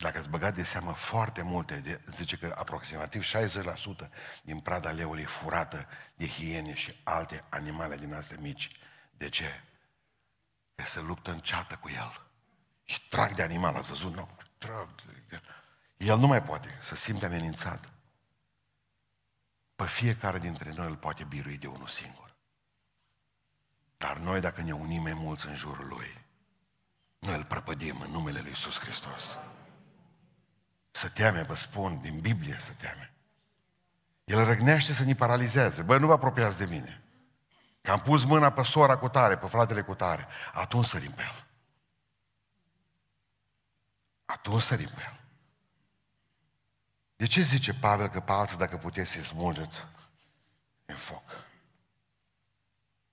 Dacă 0.00 0.18
ați 0.18 0.28
băgat 0.28 0.54
de 0.54 0.64
seamă 0.64 0.92
foarte 0.92 1.42
multe, 1.42 1.80
de, 1.80 2.00
zice 2.14 2.36
că 2.36 2.54
aproximativ 2.58 3.24
60% 3.24 4.08
din 4.42 4.60
prada 4.60 4.90
leului 4.90 5.22
e 5.22 5.26
furată 5.26 5.86
de 6.14 6.28
hiene 6.28 6.74
și 6.74 7.00
alte 7.04 7.44
animale 7.48 7.96
din 7.96 8.14
astea 8.14 8.36
mici. 8.40 8.68
De 9.10 9.28
ce? 9.28 9.62
Că 10.74 10.84
se 10.86 11.00
luptă 11.00 11.30
în 11.30 11.38
ceată 11.38 11.76
cu 11.76 11.88
el. 11.88 12.26
Și 12.84 13.08
trag 13.08 13.34
de 13.34 13.42
animal, 13.42 13.74
ați 13.74 13.88
văzut? 13.88 14.14
Nu, 14.14 14.28
trag. 14.58 14.88
El 15.96 16.18
nu 16.18 16.26
mai 16.26 16.42
poate 16.42 16.78
să 16.82 16.94
simte 16.94 17.26
amenințat. 17.26 17.90
Pe 19.76 19.86
fiecare 19.86 20.38
dintre 20.38 20.72
noi 20.72 20.86
îl 20.86 20.96
poate 20.96 21.24
birui 21.24 21.56
de 21.56 21.66
unul 21.66 21.88
singur. 21.88 22.36
Dar 23.96 24.16
noi, 24.16 24.40
dacă 24.40 24.62
ne 24.62 24.72
unim 24.72 25.02
mai 25.02 25.14
mulți 25.14 25.46
în 25.46 25.54
jurul 25.54 25.86
Lui, 25.86 26.24
noi 27.18 27.36
îl 27.36 27.44
prăpădim 27.44 28.00
în 28.00 28.10
numele 28.10 28.40
Lui 28.40 28.48
Iisus 28.48 28.78
Hristos. 28.78 29.36
Să 31.00 31.08
teme, 31.08 31.42
vă 31.42 31.54
spun, 31.54 32.00
din 32.00 32.20
Biblie 32.20 32.56
să 32.60 32.72
teme. 32.72 33.12
El 34.24 34.44
răgnește 34.44 34.92
să 34.92 35.04
ne 35.04 35.14
paralizeze. 35.14 35.82
Băi, 35.82 35.98
nu 35.98 36.06
vă 36.06 36.12
apropiați 36.12 36.58
de 36.58 36.64
mine. 36.64 37.02
Că 37.80 37.90
am 37.90 38.00
pus 38.00 38.24
mâna 38.24 38.52
pe 38.52 38.62
sora 38.62 38.98
cu 38.98 39.08
tare, 39.08 39.36
pe 39.36 39.46
fratele 39.46 39.82
cu 39.82 39.94
tare. 39.94 40.26
Atunci 40.52 40.86
sărim 40.86 41.10
pe 41.10 41.22
el. 41.22 41.46
Atunci 44.24 44.62
sărim 44.62 44.88
pe 44.88 45.02
el. 45.04 45.20
De 47.16 47.26
ce 47.26 47.42
zice 47.42 47.74
Pavel 47.74 48.08
că 48.08 48.20
pe 48.20 48.32
alții, 48.32 48.56
dacă 48.56 48.76
puteți 48.76 49.10
să-i 49.10 49.22
smulgeți 49.22 49.86
în 50.84 50.96
foc? 50.96 51.24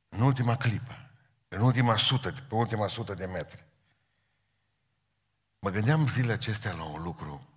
În 0.10 0.22
ultima 0.22 0.56
clipă, 0.58 1.10
în 1.48 1.62
ultima 1.62 1.98
sută, 1.98 2.32
pe 2.32 2.56
ultima 2.56 2.88
sută 2.88 3.14
de 3.14 3.26
metri. 3.26 3.64
Mă 5.60 5.70
gândeam 5.70 6.08
zilele 6.08 6.34
acestea 6.34 6.74
la 6.74 6.84
un 6.84 7.02
lucru. 7.02 7.48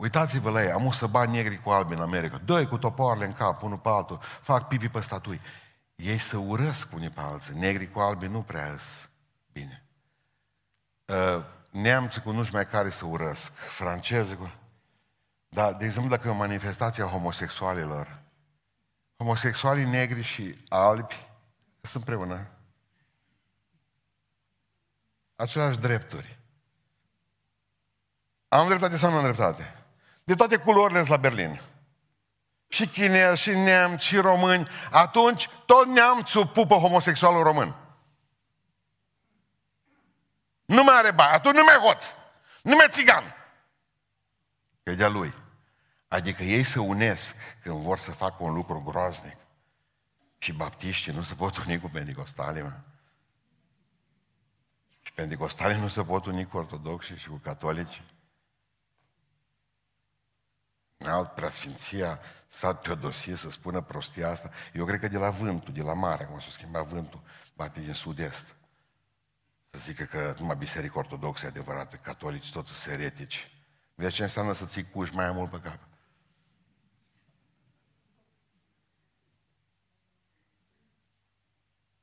Uitați-vă 0.00 0.50
la 0.50 0.62
ei, 0.62 0.70
am 0.70 0.90
să 0.90 1.06
bani 1.06 1.32
negri 1.32 1.62
cu 1.62 1.70
albi 1.70 1.92
în 1.92 2.00
America. 2.00 2.40
Doi 2.44 2.66
cu 2.66 2.78
topoarele 2.78 3.24
în 3.24 3.32
cap, 3.32 3.62
unul 3.62 3.78
pe 3.78 3.88
altul, 3.88 4.20
fac 4.40 4.68
pipi 4.68 4.88
pe 4.88 5.00
statui. 5.00 5.40
Ei 5.96 6.18
să 6.18 6.36
urăsc 6.36 6.92
unii 6.94 7.10
pe 7.10 7.20
alții. 7.20 7.54
Negri 7.54 7.90
cu 7.90 7.98
albi 7.98 8.26
nu 8.26 8.42
prea 8.42 8.76
bine. 9.52 9.84
Uh, 11.04 11.44
neamții 11.70 12.22
cu 12.22 12.30
nuși 12.30 12.52
mai 12.52 12.66
care 12.66 12.90
să 12.90 13.04
urăsc. 13.04 13.52
Franceze 13.52 14.34
cu... 14.34 14.52
Dar, 15.48 15.74
de 15.74 15.84
exemplu, 15.84 16.10
dacă 16.10 16.28
e 16.28 16.30
o 16.30 16.34
manifestație 16.34 17.02
a 17.02 17.06
homosexualilor, 17.06 18.22
homosexualii 19.16 19.84
negri 19.84 20.22
și 20.22 20.64
albi 20.68 21.26
sunt 21.80 22.08
împreună. 22.08 22.46
Aceleași 25.36 25.78
drepturi. 25.78 26.38
Am 28.48 28.66
dreptate 28.66 28.96
sau 28.96 29.10
nu 29.10 29.16
am 29.16 29.22
dreptate? 29.22 29.74
De 30.30 30.36
toate 30.36 30.56
culorile 30.56 31.04
la 31.08 31.16
Berlin. 31.16 31.60
Și 32.68 32.86
chinezi, 32.86 33.40
și 33.40 33.50
neamți, 33.50 34.04
și 34.04 34.16
români. 34.16 34.68
Atunci, 34.90 35.48
tot 35.66 35.86
neamțul 35.86 36.46
pupă 36.46 36.74
homosexualul 36.74 37.42
român. 37.42 37.76
Nu 40.64 40.82
mai 40.82 40.96
are 40.96 41.10
bani, 41.10 41.32
atunci 41.32 41.54
nu 41.54 41.64
mai 41.64 41.74
hoț, 41.74 42.14
nu 42.62 42.76
mai 42.76 42.86
țigan. 42.90 43.24
Că 44.82 44.90
e 44.90 44.94
de-a 44.94 45.08
lui. 45.08 45.34
Adică 46.08 46.42
ei 46.42 46.62
se 46.62 46.80
unesc 46.80 47.36
când 47.62 47.82
vor 47.82 47.98
să 47.98 48.10
facă 48.10 48.36
un 48.42 48.54
lucru 48.54 48.82
groaznic. 48.86 49.36
Și 50.38 50.52
baptiștii 50.52 51.12
nu 51.12 51.22
se 51.22 51.34
pot 51.34 51.56
uni 51.56 51.80
cu 51.80 51.88
pentecostalii, 51.88 52.62
mă. 52.62 52.72
Și 55.00 55.12
pentecostalii 55.12 55.80
nu 55.80 55.88
se 55.88 56.04
pot 56.04 56.26
uni 56.26 56.46
cu 56.46 56.56
ortodoxi 56.56 57.14
și 57.14 57.28
cu 57.28 57.40
catolici. 57.42 58.02
Alt 61.06 61.34
preasfinția 61.34 62.20
stat 62.48 62.80
pe 62.82 62.90
o 62.90 62.94
dosie 62.94 63.34
să 63.34 63.50
spună 63.50 63.80
prostia 63.80 64.28
asta. 64.28 64.50
Eu 64.72 64.84
cred 64.84 65.00
că 65.00 65.08
de 65.08 65.18
la 65.18 65.30
vântul, 65.30 65.72
de 65.72 65.82
la 65.82 65.94
mare, 65.94 66.24
cum 66.24 66.40
s-a 66.40 66.50
schimbat 66.50 66.86
vântul, 66.86 67.22
bate 67.54 67.80
din 67.80 67.94
sud-est. 67.94 68.46
Să 69.70 69.78
zică 69.78 70.04
că 70.04 70.34
numai 70.38 70.56
biserică 70.56 70.98
ortodoxă 70.98 71.46
adevărată, 71.46 71.96
catolici, 71.96 72.52
toți 72.52 72.72
sunt 72.72 72.94
eretici. 72.94 73.50
Vezi 73.94 74.14
ce 74.14 74.22
înseamnă 74.22 74.52
să 74.52 74.66
ții 74.66 74.90
cuși 74.90 75.14
mai 75.14 75.30
mult 75.30 75.50
pe 75.50 75.60
cap? 75.60 75.78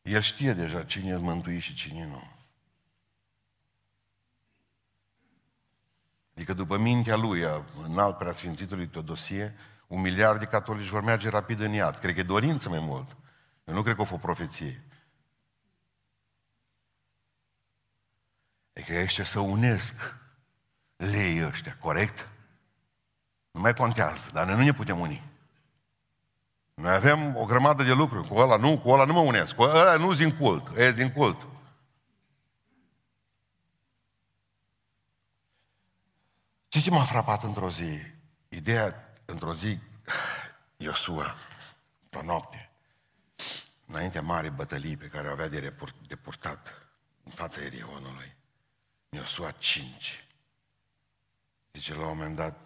El 0.02 0.22
știe 0.22 0.54
deja 0.54 0.84
cine 0.84 1.10
e 1.10 1.16
mântuit 1.16 1.62
și 1.62 1.74
cine 1.74 2.06
nu. 2.06 2.37
Adică 6.38 6.54
după 6.54 6.78
mintea 6.78 7.15
lui, 7.15 7.41
în 7.84 8.00
alt 8.00 8.17
preasfințitului 8.17 8.88
Teodosie, 8.88 9.56
un 9.88 10.02
miliard 10.02 10.39
de 10.39 10.45
catolici 10.45 10.88
vor 10.88 11.04
merge 11.04 11.30
rapid 11.30 11.60
în 11.60 11.71
iad. 11.71 11.97
Cred 11.97 12.13
că 12.13 12.19
e 12.19 12.23
dorință 12.23 12.69
mai 12.69 12.80
mult. 12.80 13.15
Eu 13.63 13.73
nu 13.73 13.82
cred 13.82 13.95
că 13.95 14.02
o 14.02 14.06
fost 14.06 14.21
profeție. 14.21 14.84
Adică 18.73 19.02
ăștia 19.02 19.23
să 19.23 19.39
unesc 19.39 19.93
lei 20.95 21.45
ăștia, 21.45 21.78
corect? 21.82 22.30
Nu 23.52 23.62
mai 23.62 23.73
contează, 23.73 24.30
dar 24.34 24.45
noi 24.45 24.56
nu 24.56 24.63
ne 24.63 24.73
putem 24.73 25.00
uni. 25.00 25.23
Noi 26.73 26.93
avem 26.93 27.36
o 27.36 27.45
grămadă 27.45 27.84
de 27.84 27.93
lucruri. 27.93 28.28
Cu 28.28 28.36
ăla 28.36 28.58
nu, 28.58 28.80
cu 28.80 28.89
ăla 28.89 29.06
nu 29.06 29.13
mă 29.13 29.19
unesc. 29.19 29.56
Cu 29.56 29.62
ăla 29.62 29.95
nu 29.95 30.13
din 30.13 30.38
cult, 30.38 30.78
e 30.78 30.91
din 30.91 31.12
cult. 31.12 31.47
Ce 36.67 36.80
ce 36.80 36.89
m-a 36.89 37.03
frapat 37.03 37.43
într-o 37.43 37.69
zi? 37.69 37.99
Ideea, 38.49 39.13
într-o 39.25 39.53
zi, 39.53 39.80
Iosua, 40.77 41.36
o 42.13 42.23
noapte, 42.23 42.71
înaintea 43.86 44.21
marii 44.21 44.49
bătălii 44.49 44.97
pe 44.97 45.08
care 45.08 45.27
o 45.27 45.32
avea 45.32 45.47
de, 45.47 45.73
de 46.08 46.15
purtat 46.15 46.88
în 47.23 47.32
fața 47.32 47.62
Erionului, 47.62 48.36
Iosua 49.10 49.51
5. 49.51 50.27
Zice, 51.73 51.93
la 51.93 51.99
un 51.99 52.08
moment 52.08 52.36
dat, 52.36 52.58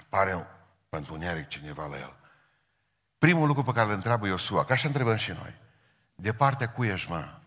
apare 0.00 0.46
pe 0.88 0.96
întuneric 0.96 1.48
cineva 1.48 1.86
la 1.86 1.98
el. 1.98 2.16
Primul 3.18 3.46
lucru 3.46 3.62
pe 3.62 3.72
care 3.72 3.86
îl 3.86 3.94
întreabă 3.94 4.26
Iosua, 4.26 4.64
ca 4.64 4.72
așa 4.72 4.86
întrebăm 4.86 5.16
și 5.16 5.30
noi, 5.30 5.54
de 6.14 6.34
partea 6.34 6.72
cu 6.72 6.84
ești, 6.84 7.10
mă? 7.10 7.40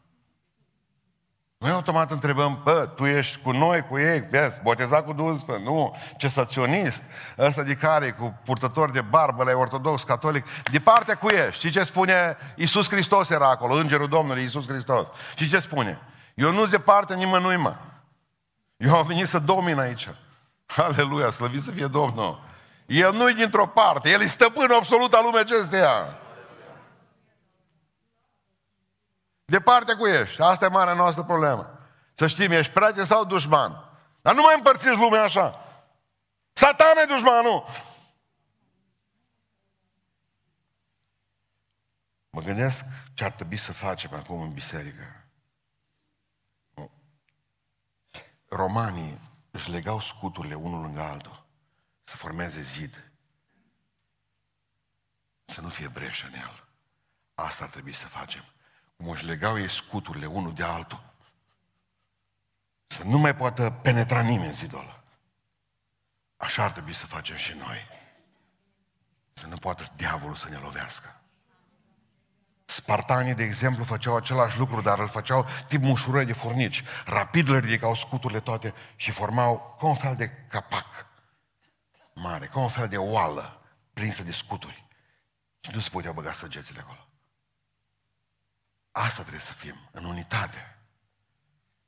Noi 1.59 1.71
automat 1.71 2.11
întrebăm, 2.11 2.59
bă, 2.63 2.89
tu 2.95 3.05
ești 3.05 3.39
cu 3.41 3.51
noi, 3.51 3.81
cu 3.87 3.97
ei, 3.97 4.19
vezi, 4.29 4.59
botezat 4.61 5.05
cu 5.05 5.13
Duhul 5.13 5.37
Sfânt, 5.37 5.63
nu, 5.65 5.95
cesaționist, 6.17 7.03
ăsta 7.37 7.63
de 7.63 7.75
care, 7.75 8.11
cu 8.11 8.39
purtător 8.45 8.91
de 8.91 9.01
barbă, 9.01 9.43
la 9.43 9.51
ortodox, 9.57 10.03
catolic, 10.03 10.45
de 10.71 10.79
partea 10.79 11.15
cu 11.15 11.27
ești. 11.27 11.53
Știi 11.53 11.69
ce 11.69 11.83
spune? 11.83 12.37
Iisus 12.55 12.89
Hristos 12.89 13.29
era 13.29 13.49
acolo, 13.49 13.73
Îngerul 13.73 14.07
Domnului 14.07 14.41
Iisus 14.41 14.67
Hristos. 14.67 15.07
Și 15.35 15.49
ce 15.49 15.59
spune? 15.59 16.01
Eu 16.33 16.51
nu-s 16.51 16.69
de 16.69 16.79
partea 16.79 17.15
nimănui, 17.15 17.57
mă. 17.57 17.75
Eu 18.77 18.95
am 18.95 19.05
venit 19.05 19.27
să 19.27 19.39
domin 19.39 19.79
aici. 19.79 20.07
Aleluia, 20.75 21.31
slăvit 21.31 21.61
să 21.61 21.71
fie 21.71 21.87
Domnul. 21.87 22.41
El 22.85 23.13
nu 23.13 23.29
e 23.29 23.33
dintr-o 23.33 23.65
parte, 23.65 24.09
El 24.09 24.21
e 24.21 24.25
stăpân 24.25 24.71
absolut 24.71 25.13
al 25.13 25.23
lumii 25.23 25.39
acesteia. 25.39 26.17
Departe 29.49 29.93
cu 29.93 30.07
ești. 30.07 30.41
Asta 30.41 30.65
e 30.65 30.69
marea 30.69 30.93
noastră 30.93 31.23
problemă. 31.23 31.79
Să 32.15 32.27
știm, 32.27 32.51
ești 32.51 32.73
prieten 32.73 33.05
sau 33.05 33.25
dușman. 33.25 33.89
Dar 34.21 34.35
nu 34.35 34.41
mai 34.41 34.55
împărțiți 34.55 34.97
lumea 34.97 35.23
așa. 35.23 35.65
Satan 36.53 36.97
e 36.97 37.05
dușmanul. 37.05 37.65
Mă 42.29 42.41
gândesc 42.41 42.85
ce 43.13 43.23
ar 43.23 43.31
trebui 43.31 43.57
să 43.57 43.73
facem 43.73 44.13
acum 44.13 44.41
în 44.41 44.53
biserică. 44.53 45.27
Romanii 48.47 49.21
își 49.51 49.71
legau 49.71 49.99
scuturile 49.99 50.55
unul 50.55 50.81
lângă 50.81 51.01
altul 51.01 51.45
să 52.03 52.15
formeze 52.15 52.61
zid. 52.61 53.11
Să 55.45 55.61
nu 55.61 55.69
fie 55.69 55.87
breșă 55.87 56.25
în 56.27 56.33
el. 56.33 56.67
Asta 57.33 57.63
ar 57.63 57.69
trebui 57.69 57.93
să 57.93 58.07
facem. 58.07 58.43
Cum 58.99 59.09
își 59.09 59.25
legau 59.25 59.59
ei 59.59 59.69
scuturile 59.69 60.25
unul 60.25 60.53
de 60.53 60.63
altul. 60.63 61.03
Să 62.87 63.03
nu 63.03 63.17
mai 63.17 63.35
poată 63.35 63.71
penetra 63.71 64.21
nimeni 64.21 64.53
zidul 64.53 64.79
ăla. 64.79 65.03
Așa 66.37 66.63
ar 66.63 66.71
trebui 66.71 66.93
să 66.93 67.05
facem 67.05 67.35
și 67.35 67.53
noi. 67.53 67.87
Să 69.33 69.47
nu 69.47 69.57
poată 69.57 69.93
diavolul 69.95 70.35
să 70.35 70.49
ne 70.49 70.57
lovească. 70.57 71.21
Spartanii, 72.65 73.33
de 73.33 73.43
exemplu, 73.43 73.83
făceau 73.83 74.15
același 74.15 74.57
lucru, 74.57 74.81
dar 74.81 74.99
îl 74.99 75.07
făceau 75.07 75.45
tip 75.67 75.81
mușurări 75.81 76.25
de 76.25 76.33
furnici. 76.33 76.83
Rapid 77.05 77.49
le 77.49 77.59
ridicau 77.59 77.95
scuturile 77.95 78.39
toate 78.39 78.73
și 78.95 79.11
formau 79.11 79.75
ca 79.79 79.85
un 79.87 79.95
fel 79.95 80.15
de 80.15 80.29
capac 80.29 80.85
mare, 82.13 82.45
ca 82.45 82.59
un 82.59 82.69
fel 82.69 82.87
de 82.87 82.97
oală 82.97 83.61
prinsă 83.93 84.23
de 84.23 84.31
scuturi. 84.31 84.87
Și 85.59 85.71
nu 85.73 85.79
se 85.79 85.89
puteau 85.89 86.13
băga 86.13 86.33
săgețile 86.33 86.79
acolo. 86.79 87.08
Asta 88.91 89.21
trebuie 89.21 89.41
să 89.41 89.53
fim, 89.53 89.89
în 89.91 90.05
unitate. 90.05 90.77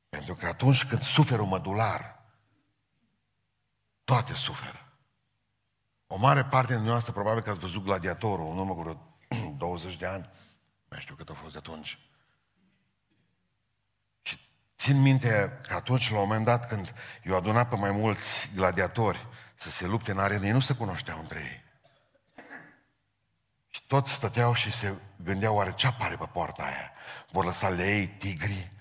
Pentru 0.09 0.35
că 0.35 0.47
atunci 0.47 0.85
când 0.85 1.01
suferă 1.01 1.41
un 1.41 1.47
mădular, 1.47 2.21
toate 4.03 4.33
suferă. 4.33 4.85
O 6.07 6.17
mare 6.17 6.45
parte 6.45 6.75
din 6.75 6.83
noastră, 6.83 7.11
probabil 7.11 7.43
că 7.43 7.49
ați 7.49 7.59
văzut 7.59 7.83
gladiatorul 7.83 8.51
în 8.51 8.57
urmă 8.57 8.73
cu 8.73 8.81
vreo 8.81 9.17
20 9.57 9.95
de 9.95 10.05
ani, 10.05 10.29
mai 10.89 10.99
știu 10.99 11.15
cât 11.15 11.29
a 11.29 11.33
fost 11.33 11.51
de 11.51 11.57
atunci. 11.57 11.99
Și 14.21 14.39
Țin 14.77 15.01
minte 15.01 15.59
că 15.67 15.73
atunci, 15.73 16.11
la 16.11 16.19
un 16.19 16.27
moment 16.27 16.45
dat, 16.45 16.67
când 16.67 16.93
i-au 17.23 17.37
adunat 17.37 17.69
pe 17.69 17.75
mai 17.75 17.91
mulți 17.91 18.49
gladiatori 18.55 19.27
să 19.55 19.69
se 19.69 19.87
lupte 19.87 20.11
în 20.11 20.19
arenă, 20.19 20.45
ei 20.45 20.51
nu 20.51 20.59
se 20.59 20.73
cunoșteau 20.73 21.19
între 21.19 21.39
ei. 21.39 21.60
Și 23.91 23.97
toți 23.97 24.13
stăteau 24.13 24.53
și 24.53 24.71
se 24.71 24.93
gândeau, 25.23 25.55
oare 25.55 25.73
ce 25.73 25.87
apare 25.87 26.15
pe 26.15 26.25
poarta 26.25 26.63
aia? 26.63 26.91
Vor 27.31 27.45
lăsa 27.45 27.69
lei, 27.69 28.07
tigri, 28.07 28.71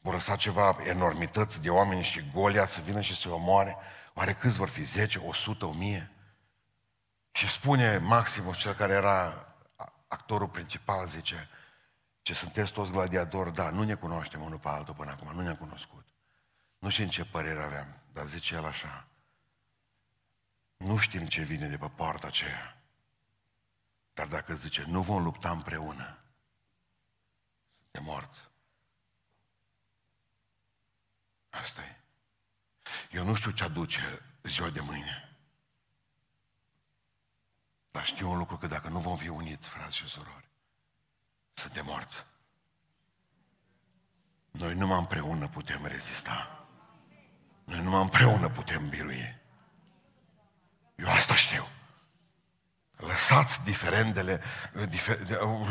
vor 0.00 0.12
lăsa 0.12 0.36
ceva 0.36 0.76
enormități 0.84 1.62
de 1.62 1.70
oameni 1.70 2.02
și 2.02 2.30
golia 2.32 2.66
să 2.66 2.80
vină 2.80 3.00
și 3.00 3.16
să-i 3.16 3.30
omoare? 3.30 3.76
Oare 4.14 4.32
câți 4.32 4.56
vor 4.56 4.68
fi? 4.68 4.82
10, 4.82 5.18
100, 5.18 5.66
1000? 5.66 6.10
Și 7.32 7.50
spune 7.50 7.98
Maximus, 7.98 8.58
cel 8.58 8.74
care 8.74 8.92
era 8.92 9.46
actorul 10.08 10.48
principal, 10.48 11.06
zice, 11.06 11.48
ce 12.22 12.34
sunteți 12.34 12.72
toți 12.72 12.92
gladiatori, 12.92 13.54
da, 13.54 13.70
nu 13.70 13.82
ne 13.82 13.94
cunoaștem 13.94 14.42
unul 14.42 14.58
pe 14.58 14.68
altul 14.68 14.94
până 14.94 15.10
acum, 15.10 15.30
nu 15.34 15.42
ne-am 15.42 15.56
cunoscut. 15.56 16.06
Nu 16.78 16.88
știu 16.88 17.04
în 17.04 17.10
ce 17.10 17.24
părere 17.24 17.62
aveam, 17.62 18.02
dar 18.12 18.26
zice 18.26 18.54
el 18.54 18.64
așa, 18.64 19.06
nu 20.76 20.96
știm 20.96 21.26
ce 21.26 21.42
vine 21.42 21.66
de 21.66 21.76
pe 21.76 21.90
poarta 21.96 22.26
aceea. 22.26 22.79
Dar 24.20 24.28
dacă 24.28 24.54
zice, 24.54 24.84
nu 24.86 25.02
vom 25.02 25.22
lupta 25.22 25.50
împreună, 25.50 26.18
suntem 27.80 28.04
morți. 28.04 28.48
Asta 31.50 31.82
e. 31.82 32.00
Eu 33.10 33.24
nu 33.24 33.34
știu 33.34 33.50
ce 33.50 33.64
aduce 33.64 34.22
ziua 34.42 34.70
de 34.70 34.80
mâine. 34.80 35.38
Dar 37.90 38.04
știu 38.04 38.30
un 38.30 38.38
lucru, 38.38 38.58
că 38.58 38.66
dacă 38.66 38.88
nu 38.88 38.98
vom 38.98 39.16
fi 39.16 39.28
uniți, 39.28 39.68
frați 39.68 39.96
și 39.96 40.06
surori, 40.06 40.48
suntem 41.52 41.84
morți. 41.84 42.26
Noi 44.50 44.74
numai 44.74 44.98
împreună 44.98 45.48
putem 45.48 45.86
rezista. 45.86 46.66
Noi 47.64 47.82
numai 47.82 48.02
împreună 48.02 48.50
putem 48.50 48.88
birui. 48.88 49.38
Eu 50.96 51.08
asta 51.08 51.34
știu. 51.34 51.64
Lăsați 53.08 53.60
diferendele, 53.64 54.40
difer, 54.88 55.18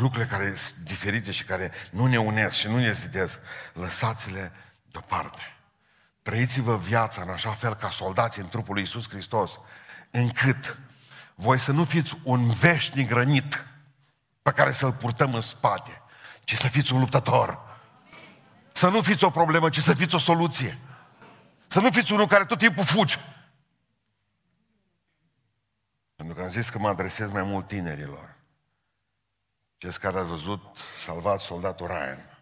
lucrurile 0.00 0.26
care 0.30 0.54
sunt 0.56 0.76
diferite 0.76 1.30
și 1.30 1.44
care 1.44 1.72
nu 1.90 2.06
ne 2.06 2.18
unesc 2.18 2.56
și 2.56 2.66
nu 2.66 2.78
ne 2.78 2.92
zidesc. 2.92 3.38
Lăsați-le 3.72 4.52
deoparte. 4.90 5.40
Trăiți-vă 6.22 6.76
viața 6.76 7.22
în 7.22 7.28
așa 7.28 7.50
fel 7.50 7.74
ca 7.74 7.90
soldați 7.90 8.40
în 8.40 8.48
trupul 8.48 8.74
lui 8.74 8.82
Iisus 8.82 9.08
Hristos, 9.08 9.58
încât 10.10 10.78
voi 11.34 11.58
să 11.58 11.72
nu 11.72 11.84
fiți 11.84 12.16
un 12.22 12.52
veșnic 12.52 13.10
rănit 13.10 13.64
pe 14.42 14.50
care 14.50 14.72
să-l 14.72 14.92
purtăm 14.92 15.34
în 15.34 15.40
spate, 15.40 16.02
ci 16.44 16.54
să 16.54 16.68
fiți 16.68 16.92
un 16.92 17.00
luptător. 17.00 17.58
Să 18.72 18.88
nu 18.88 19.02
fiți 19.02 19.24
o 19.24 19.30
problemă, 19.30 19.68
ci 19.68 19.78
să 19.78 19.94
fiți 19.94 20.14
o 20.14 20.18
soluție. 20.18 20.78
Să 21.66 21.80
nu 21.80 21.90
fiți 21.90 22.12
unul 22.12 22.26
care 22.26 22.44
tot 22.44 22.58
timpul 22.58 22.84
fugi. 22.84 23.18
Pentru 26.20 26.38
că 26.38 26.44
am 26.44 26.50
zis 26.50 26.68
că 26.68 26.78
mă 26.78 26.88
adresez 26.88 27.30
mai 27.30 27.42
mult 27.42 27.66
tinerilor. 27.66 28.36
Cei 29.76 29.92
care 29.92 30.18
au 30.18 30.26
văzut 30.26 30.76
salvat 30.96 31.40
soldatul 31.40 31.86
Ryan. 31.86 32.38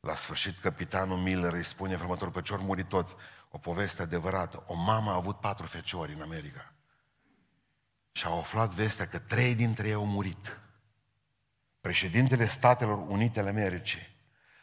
La 0.00 0.14
sfârșit, 0.14 0.58
capitanul 0.58 1.16
Miller 1.16 1.52
îi 1.52 1.64
spune 1.64 1.94
următorul 1.94 2.32
pe 2.32 2.42
ce 2.42 2.52
ori 2.52 2.62
muri 2.62 2.84
toți. 2.84 3.14
O 3.50 3.58
poveste 3.58 4.02
adevărată. 4.02 4.64
O 4.66 4.74
mamă 4.74 5.10
a 5.10 5.14
avut 5.14 5.40
patru 5.40 5.66
feciori 5.66 6.12
în 6.12 6.22
America. 6.22 6.72
Și 8.12 8.26
a 8.26 8.30
aflat 8.30 8.74
vestea 8.74 9.08
că 9.08 9.18
trei 9.18 9.54
dintre 9.54 9.86
ei 9.86 9.94
au 9.94 10.06
murit. 10.06 10.60
Președintele 11.80 12.46
Statelor 12.46 12.98
Unite 13.08 13.40
ale 13.40 13.48
Americii 13.48 14.16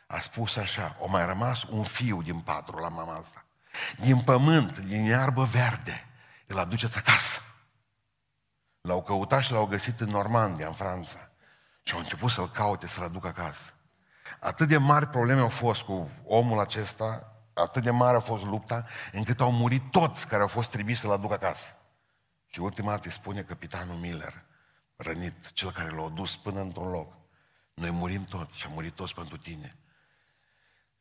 a 0.07 0.19
spus 0.19 0.55
așa, 0.55 0.97
o 0.99 1.07
mai 1.07 1.25
rămas 1.25 1.63
un 1.63 1.83
fiu 1.83 2.21
din 2.21 2.39
patru 2.39 2.77
la 2.77 2.89
mama 2.89 3.15
asta. 3.15 3.45
Din 3.99 4.21
pământ, 4.21 4.77
din 4.77 5.03
iarbă 5.03 5.43
verde, 5.43 6.07
îl 6.47 6.59
aduceți 6.59 6.97
acasă. 6.97 7.39
L-au 8.87 9.03
căutat 9.03 9.43
și 9.43 9.51
l-au 9.51 9.65
găsit 9.65 9.99
în 9.99 10.09
Normandia, 10.09 10.67
în 10.67 10.73
Franța. 10.73 11.29
Și 11.83 11.93
au 11.93 11.99
început 11.99 12.31
să-l 12.31 12.49
caute, 12.49 12.87
să-l 12.87 13.03
aducă 13.03 13.27
acasă. 13.27 13.73
Atât 14.39 14.67
de 14.67 14.77
mari 14.77 15.07
probleme 15.07 15.39
au 15.39 15.49
fost 15.49 15.81
cu 15.81 16.09
omul 16.25 16.59
acesta, 16.59 17.37
atât 17.53 17.83
de 17.83 17.91
mare 17.91 18.17
a 18.17 18.19
fost 18.19 18.43
lupta, 18.43 18.85
încât 19.11 19.39
au 19.39 19.51
murit 19.51 19.91
toți 19.91 20.27
care 20.27 20.41
au 20.41 20.47
fost 20.47 20.69
trimiși 20.69 20.99
să-l 20.99 21.11
aducă 21.11 21.33
acasă. 21.33 21.73
Și 22.47 22.59
ultima 22.59 22.89
dată 22.89 23.07
îi 23.07 23.11
spune 23.11 23.41
capitanul 23.41 23.95
Miller, 23.95 24.43
rănit, 24.95 25.51
cel 25.51 25.71
care 25.71 25.89
l-a 25.89 26.09
dus 26.09 26.37
până 26.37 26.59
într-un 26.59 26.89
loc. 26.89 27.13
Noi 27.73 27.89
murim 27.89 28.23
toți 28.23 28.57
și 28.57 28.65
am 28.65 28.73
murit 28.73 28.93
toți 28.95 29.13
pentru 29.13 29.37
tine. 29.37 29.77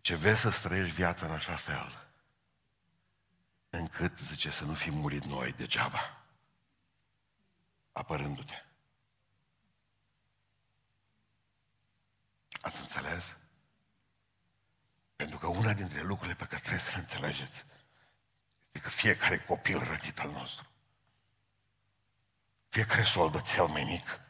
Ce 0.00 0.16
vezi 0.16 0.40
să 0.40 0.50
străiești 0.50 0.94
viața 0.94 1.26
în 1.26 1.32
așa 1.32 1.54
fel, 1.54 2.08
încât, 3.70 4.18
zice, 4.18 4.50
să 4.50 4.64
nu 4.64 4.72
fim 4.72 4.94
murit 4.94 5.24
noi 5.24 5.54
degeaba 5.56 6.21
apărându-te. 7.92 8.64
Ați 12.60 12.80
înțeles? 12.80 13.36
Pentru 15.16 15.38
că 15.38 15.46
una 15.46 15.72
dintre 15.72 16.02
lucrurile 16.02 16.34
pe 16.34 16.44
care 16.44 16.60
trebuie 16.60 16.80
să 16.80 16.90
le 16.94 16.98
înțelegeți 16.98 17.64
este 18.72 18.88
că 18.88 18.88
fiecare 18.88 19.38
copil 19.38 19.78
rătit 19.78 20.18
al 20.18 20.30
nostru, 20.30 20.70
fiecare 22.68 23.04
soldățel 23.04 23.66
mai 23.66 23.84
mic, 23.84 24.20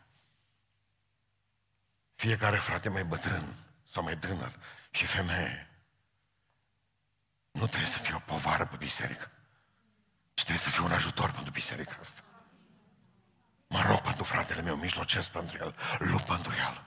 fiecare 2.14 2.59
frate 2.59 2.88
mai 2.88 3.05
bătrân 3.05 3.57
sau 3.90 4.03
mai 4.03 4.18
tânăr 4.18 4.59
și 4.90 5.07
femeie, 5.07 5.70
nu 7.51 7.66
trebuie 7.66 7.90
să 7.90 7.98
fie 7.98 8.14
o 8.14 8.18
povară 8.18 8.66
pe 8.66 8.77
biserică, 8.77 9.31
ci 10.35 10.42
trebuie 10.42 10.64
să 10.64 10.70
fie 10.70 10.85
un 10.85 10.92
ajutor 10.92 11.31
pentru 11.33 11.51
biserica 11.51 11.96
asta. 12.01 12.32
Mă 13.72 13.85
rog 13.88 14.00
pentru 14.00 14.24
fratele 14.24 14.62
meu, 14.62 14.76
mijlocesc 14.76 15.30
pentru 15.30 15.56
el, 15.61 15.74
lupt 15.98 16.24
pentru 16.24 16.52
el. 16.52 16.82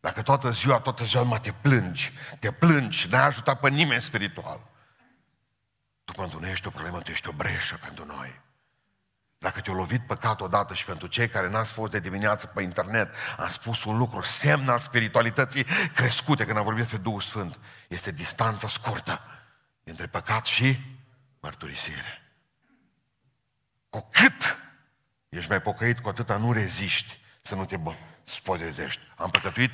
Dacă 0.00 0.22
toată 0.22 0.50
ziua, 0.50 0.80
toată 0.80 1.04
ziua 1.04 1.22
mă 1.22 1.38
te 1.38 1.52
plângi, 1.52 2.12
te 2.38 2.52
plângi, 2.52 3.08
n-ai 3.08 3.26
ajutat 3.26 3.60
pe 3.60 3.68
nimeni 3.68 4.02
spiritual. 4.02 4.70
Tu 6.04 6.12
pentru 6.12 6.40
noi 6.40 6.50
ești 6.50 6.66
o 6.66 6.70
problemă, 6.70 7.00
tu 7.00 7.10
ești 7.10 7.28
o 7.28 7.32
breșă 7.32 7.78
pentru 7.82 8.04
noi. 8.04 8.40
Dacă 9.38 9.60
te-a 9.60 9.72
lovit 9.72 10.06
păcat 10.06 10.40
odată 10.40 10.74
și 10.74 10.84
pentru 10.84 11.06
cei 11.06 11.28
care 11.28 11.48
n-ați 11.48 11.72
fost 11.72 11.90
de 11.90 12.00
dimineață 12.00 12.46
pe 12.46 12.62
internet, 12.62 13.14
am 13.38 13.50
spus 13.50 13.84
un 13.84 13.96
lucru, 13.96 14.22
semn 14.22 14.68
al 14.68 14.78
spiritualității 14.78 15.64
crescute 15.94 16.44
când 16.44 16.56
am 16.56 16.64
vorbit 16.64 16.82
despre 16.82 17.02
Duhul 17.02 17.20
Sfânt. 17.20 17.58
Este 17.88 18.10
distanța 18.10 18.68
scurtă 18.68 19.20
între 19.84 20.06
păcat 20.06 20.46
și 20.46 20.78
mărturisire. 21.40 22.22
Cu 23.90 24.08
cât 24.10 24.51
ești 25.36 25.50
mai 25.50 25.62
pocăit, 25.62 25.98
cu 25.98 26.08
atâta 26.08 26.36
nu 26.36 26.52
reziști 26.52 27.20
să 27.42 27.54
nu 27.54 27.64
te 27.64 27.76
bă, 27.76 27.94
spodedești. 28.24 29.00
Am 29.16 29.30
păcătuit? 29.30 29.70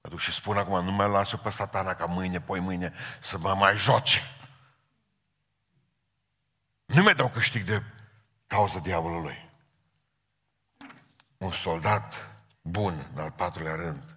Mă 0.00 0.08
duc 0.08 0.18
și 0.18 0.32
spun 0.32 0.56
acum, 0.56 0.84
nu 0.84 0.92
mai 0.92 1.08
lasă 1.08 1.36
pe 1.36 1.50
satana 1.50 1.94
ca 1.94 2.06
mâine, 2.06 2.40
poi 2.40 2.60
mâine, 2.60 2.92
să 3.20 3.38
mă 3.38 3.54
mai 3.54 3.76
joce. 3.76 4.20
Nu 6.84 7.02
mai 7.02 7.14
dau 7.14 7.28
câștig 7.28 7.64
de 7.64 7.82
cauza 8.46 8.78
diavolului. 8.78 9.50
Un 11.36 11.52
soldat 11.52 12.30
bun, 12.62 13.10
în 13.14 13.20
al 13.20 13.30
patrulea 13.30 13.74
rând, 13.74 14.16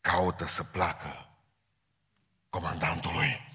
caută 0.00 0.46
să 0.46 0.64
placă 0.64 1.28
comandantului. 2.48 3.54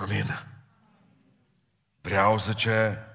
Amin. 0.00 0.46
Vreau, 2.00 2.38
zice, 2.38 3.07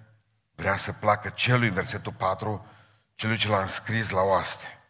vrea 0.55 0.77
să 0.77 0.93
placă 0.93 1.29
celui, 1.29 1.69
versetul 1.69 2.13
4, 2.13 2.67
celui 3.15 3.37
ce 3.37 3.47
l-a 3.47 3.61
înscris 3.61 4.09
la 4.09 4.21
oaste. 4.21 4.83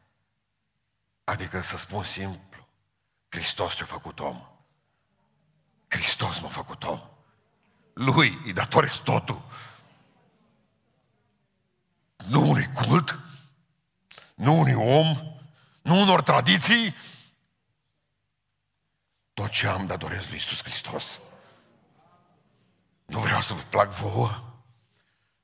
Adică 1.24 1.62
să 1.62 1.78
spun 1.78 2.04
simplu, 2.04 2.68
Hristos 3.30 3.76
te-a 3.76 3.86
făcut 3.86 4.20
om. 4.20 4.48
Hristos 5.88 6.40
m-a 6.40 6.50
făcut 6.50 6.84
om. 6.84 7.02
Lui 7.94 8.40
îi 8.44 8.54
datorez 8.54 8.96
totul. 8.96 9.42
Nu 12.16 12.50
unui 12.50 12.72
cult, 12.72 13.20
nu 14.36 14.60
unui 14.60 14.74
om, 14.74 15.38
nu 15.82 16.02
unor 16.02 16.22
tradiții. 16.22 16.96
Tot 19.34 19.50
ce 19.50 19.68
am 19.68 19.86
datorez 19.86 20.26
lui 20.26 20.34
Iisus 20.34 20.64
Hristos. 20.64 21.20
Nu 23.06 23.20
vreau 23.20 23.42
să 23.42 23.54
vă 23.54 23.62
plac 23.62 23.92
vouă. 23.92 24.53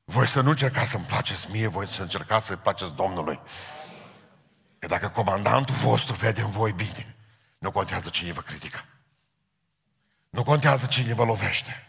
Voi 0.09 0.27
să 0.27 0.41
nu 0.41 0.49
încercați 0.49 0.89
să-mi 0.89 1.05
placeți 1.05 1.51
mie, 1.51 1.67
voi 1.67 1.87
să 1.87 2.01
încercați 2.01 2.47
să-i 2.47 2.55
placeți 2.55 2.93
Domnului. 2.93 3.39
Că 4.79 4.87
dacă 4.87 5.09
comandantul 5.09 5.75
vostru 5.75 6.13
vede 6.13 6.41
în 6.41 6.51
voi 6.51 6.71
bine, 6.71 7.15
nu 7.57 7.71
contează 7.71 8.09
cine 8.09 8.31
vă 8.31 8.41
critică. 8.41 8.85
Nu 10.29 10.43
contează 10.43 10.85
cine 10.85 11.13
vă 11.13 11.23
lovește. 11.23 11.87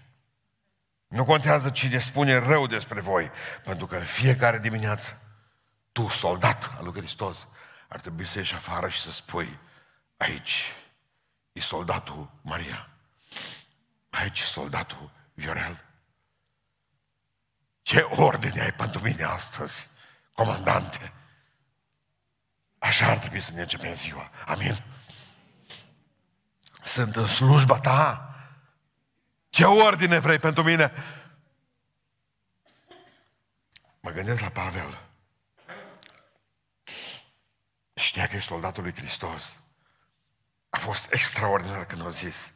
Nu 1.08 1.24
contează 1.24 1.70
cine 1.70 1.98
spune 1.98 2.38
rău 2.38 2.66
despre 2.66 3.00
voi, 3.00 3.30
pentru 3.64 3.86
că 3.86 3.96
în 3.96 4.04
fiecare 4.04 4.58
dimineață, 4.58 5.20
tu, 5.92 6.08
soldat 6.08 6.70
al 6.78 6.84
lui 6.84 6.94
Hristos, 6.94 7.48
ar 7.88 8.00
trebui 8.00 8.26
să 8.26 8.38
ieși 8.38 8.54
afară 8.54 8.88
și 8.88 9.00
să 9.00 9.12
spui, 9.12 9.58
aici 10.16 10.64
e 11.52 11.60
soldatul 11.60 12.30
Maria. 12.42 12.88
Aici 14.10 14.40
e 14.40 14.44
soldatul 14.44 15.10
Viorel. 15.34 15.89
Ce 17.90 18.00
ordine 18.00 18.60
ai 18.60 18.72
pentru 18.72 19.02
mine 19.02 19.22
astăzi, 19.22 19.88
comandante? 20.32 21.12
Așa 22.78 23.06
ar 23.06 23.18
trebui 23.18 23.40
să 23.40 23.52
ne 23.52 23.60
începem 23.60 23.94
ziua. 23.94 24.30
Amin? 24.46 24.84
Sunt 26.84 27.16
în 27.16 27.26
slujba 27.26 27.80
ta. 27.80 28.34
Ce 29.48 29.64
ordine 29.64 30.18
vrei 30.18 30.38
pentru 30.38 30.62
mine? 30.62 30.92
Mă 34.00 34.10
gândesc 34.10 34.40
la 34.40 34.48
Pavel. 34.48 34.98
Știa 37.94 38.26
că 38.26 38.36
e 38.36 38.40
soldatul 38.40 38.82
lui 38.82 38.94
Hristos. 38.94 39.56
A 40.68 40.78
fost 40.78 41.12
extraordinar 41.12 41.86
când 41.86 42.06
a 42.06 42.08
zis. 42.08 42.52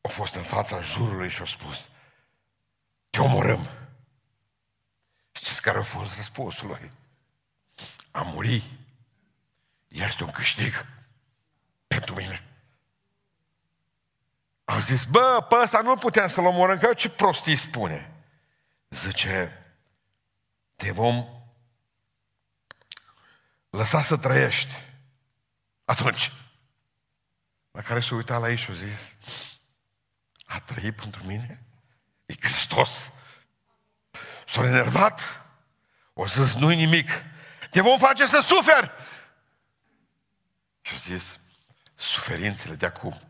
A 0.00 0.08
fost 0.08 0.34
în 0.34 0.42
fața 0.42 0.80
jurului 0.80 1.28
și 1.28 1.42
a 1.42 1.44
spus, 1.44 1.88
te 3.10 3.20
omorâm. 3.20 3.79
Știți 5.60 5.72
care 5.74 5.86
a 5.88 5.98
fost 5.98 6.16
răspunsul 6.16 6.66
lui? 6.66 6.88
A 8.10 8.22
muri 8.22 8.78
este 9.88 10.24
un 10.24 10.30
câștig 10.30 10.86
pentru 11.86 12.14
mine. 12.14 12.44
Am 14.64 14.80
zis, 14.80 15.04
bă, 15.04 15.46
pe 15.48 15.54
ăsta 15.62 15.80
nu 15.80 15.96
puteam 15.96 16.28
să-l 16.28 16.44
omorâm, 16.44 16.78
că 16.78 16.94
ce 16.94 17.10
prostii 17.10 17.56
spune. 17.56 18.12
Zice, 18.88 19.64
te 20.76 20.90
vom 20.92 21.26
lăsa 23.70 24.02
să 24.02 24.16
trăiești. 24.16 24.72
Atunci, 25.84 26.32
la 27.70 27.82
care 27.82 28.00
s-a 28.00 28.14
uitat 28.14 28.40
la 28.40 28.50
ei 28.50 28.56
și 28.56 28.70
a 28.70 28.74
zis, 28.74 29.14
a 30.44 30.60
trăit 30.60 30.94
pentru 30.94 31.24
mine? 31.24 31.62
E 32.26 32.34
Hristos. 32.40 33.12
S-a 34.46 34.64
enervat, 34.64 35.40
o 36.20 36.26
zis, 36.26 36.54
nu-i 36.54 36.76
nimic. 36.76 37.08
Te 37.70 37.80
vom 37.80 37.98
face 37.98 38.26
să 38.26 38.40
suferi. 38.40 38.90
Și 40.80 40.94
a 40.94 40.96
zis, 40.96 41.40
suferințele 41.94 42.74
de 42.74 42.86
acum 42.86 43.20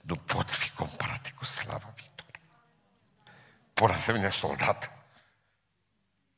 nu 0.00 0.16
pot 0.16 0.50
fi 0.50 0.70
comparate 0.70 1.32
cu 1.36 1.44
slava 1.44 1.94
viitoare. 1.96 2.40
Por 3.72 3.90
asemenea 3.90 4.30
soldat, 4.30 4.92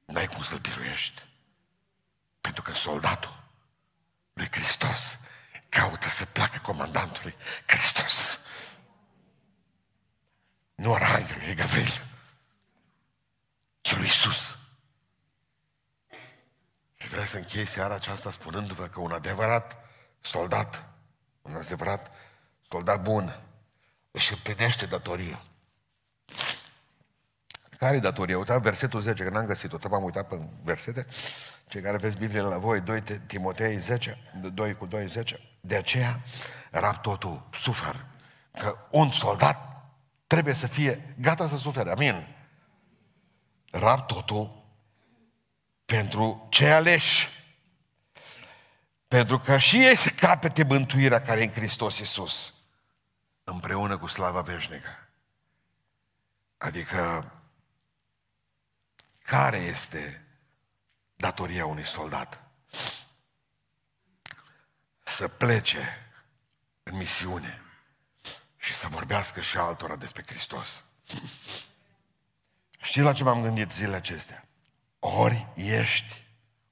n-ai 0.05 0.27
cum 0.27 0.43
să-l 0.43 0.59
biruiești. 0.59 1.23
Pentru 2.41 2.63
că 2.63 2.73
soldatul 2.73 3.43
lui 4.33 4.49
Hristos 4.51 5.19
caută 5.69 6.09
să 6.09 6.25
placă 6.25 6.59
comandantului 6.59 7.37
Hristos. 7.67 8.41
Nu 10.75 10.95
Arhanghelul, 10.95 11.43
e 11.43 11.55
Gavril, 11.55 12.16
ci 13.87 13.97
lui 13.97 14.05
Iisus. 14.05 14.57
Și 16.97 17.09
vreau 17.09 17.27
să 17.27 17.37
închei 17.37 17.65
seara 17.65 17.95
aceasta 17.95 18.31
spunându-vă 18.31 18.87
că 18.87 19.01
un 19.01 19.13
adevărat 19.13 19.77
soldat, 20.21 20.89
un 21.43 21.55
adevărat 21.55 22.11
soldat 22.69 23.03
bun, 23.03 23.41
își 24.11 24.33
împlinește 24.33 24.87
datoria. 24.87 25.43
Care 27.79 27.97
e 27.97 28.01
datoria? 28.01 28.39
Uitați 28.39 28.63
versetul 28.63 29.01
10, 29.01 29.25
că 29.25 29.31
n-am 29.31 29.47
găsit-o, 29.47 29.95
am 29.95 30.05
uitat 30.05 30.29
pe 30.29 30.41
versete. 30.63 31.07
Cei 31.69 31.81
care 31.81 31.97
aveți 31.97 32.17
Biblie 32.17 32.41
la 32.41 32.59
voi, 32.59 32.81
2 32.81 33.03
Timotei 33.03 33.79
10, 33.79 34.31
2 34.53 34.75
cu 34.75 34.87
2, 34.87 35.09
10. 35.09 35.41
De 35.61 35.77
aceea, 35.77 36.23
rap 36.71 37.03
totul, 37.03 37.49
sufer. 37.53 38.07
Că 38.53 38.77
un 38.91 39.13
soldat 39.13 39.85
trebuie 40.27 40.55
să 40.55 40.67
fie 40.67 41.15
gata 41.19 41.47
să 41.47 41.57
sufere. 41.57 41.91
Amin. 41.91 42.36
Rap 43.79 44.07
totul 44.07 44.65
pentru 45.85 46.47
cei 46.51 46.73
aleși. 46.73 47.29
Pentru 49.09 49.39
că 49.39 49.59
și 49.59 49.85
ei 49.85 49.97
se 49.97 50.15
capete 50.15 50.65
mântuirea 50.65 51.23
care 51.23 51.41
e 51.41 51.45
în 51.45 51.53
Hristos 51.53 51.99
Iisus. 51.99 52.55
Împreună 53.45 53.99
cu 53.99 54.07
slava 54.07 54.41
veșnică. 54.41 55.09
Adică, 56.59 57.33
care 59.23 59.57
este 59.57 60.27
datoria 61.17 61.67
unui 61.67 61.87
soldat? 61.87 62.41
Să 65.03 65.29
plece 65.29 66.11
în 66.83 66.97
misiune 66.97 67.63
și 68.57 68.75
să 68.75 68.89
vorbească 68.89 69.41
și 69.41 69.57
altora 69.57 69.97
despre 69.97 70.25
Hristos. 70.27 70.83
Știi 72.87 73.03
la 73.03 73.13
ce 73.13 73.23
m-am 73.23 73.43
gândit 73.43 73.73
zilele 73.73 73.97
acestea? 73.97 74.49
Ori 74.99 75.49
ești, 75.55 76.27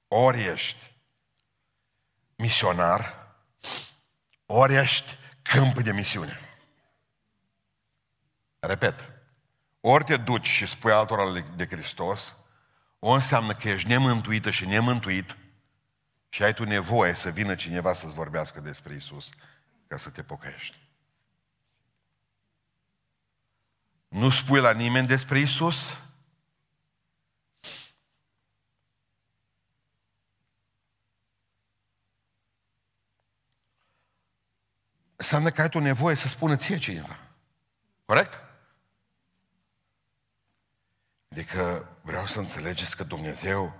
ori 0.07 0.43
ești 0.43 0.95
misionar, 2.35 3.33
ori 4.45 4.75
ești 4.75 5.17
câmp 5.41 5.79
de 5.79 5.91
misiune. 5.91 6.39
Repet, 8.59 9.09
ori 9.79 10.03
te 10.03 10.17
duci 10.17 10.47
și 10.47 10.65
spui 10.65 10.91
altora 10.91 11.39
de 11.55 11.65
Hristos, 11.65 12.35
o 12.99 13.09
înseamnă 13.09 13.53
că 13.53 13.69
ești 13.69 13.87
nemântuită 13.87 14.51
și 14.51 14.65
nemântuit 14.65 15.37
și 16.29 16.43
ai 16.43 16.53
tu 16.53 16.63
nevoie 16.63 17.13
să 17.13 17.29
vină 17.29 17.55
cineva 17.55 17.93
să-ți 17.93 18.13
vorbească 18.13 18.59
despre 18.59 18.93
Isus 18.93 19.29
ca 19.87 19.97
să 19.97 20.09
te 20.09 20.23
pocăiești. 20.23 20.77
Nu 24.07 24.29
spui 24.29 24.59
la 24.59 24.71
nimeni 24.71 25.07
despre 25.07 25.39
Isus, 25.39 25.97
înseamnă 35.15 35.51
că 35.51 35.61
ai 35.61 35.69
tu 35.69 35.79
nevoie 35.79 36.15
să 36.15 36.27
spună 36.27 36.55
ție 36.55 36.77
cineva. 36.77 37.19
Corect? 38.05 38.39
Adică 41.31 41.89
vreau 42.01 42.25
să 42.25 42.39
înțelegeți 42.39 42.95
că 42.95 43.03
Dumnezeu 43.03 43.73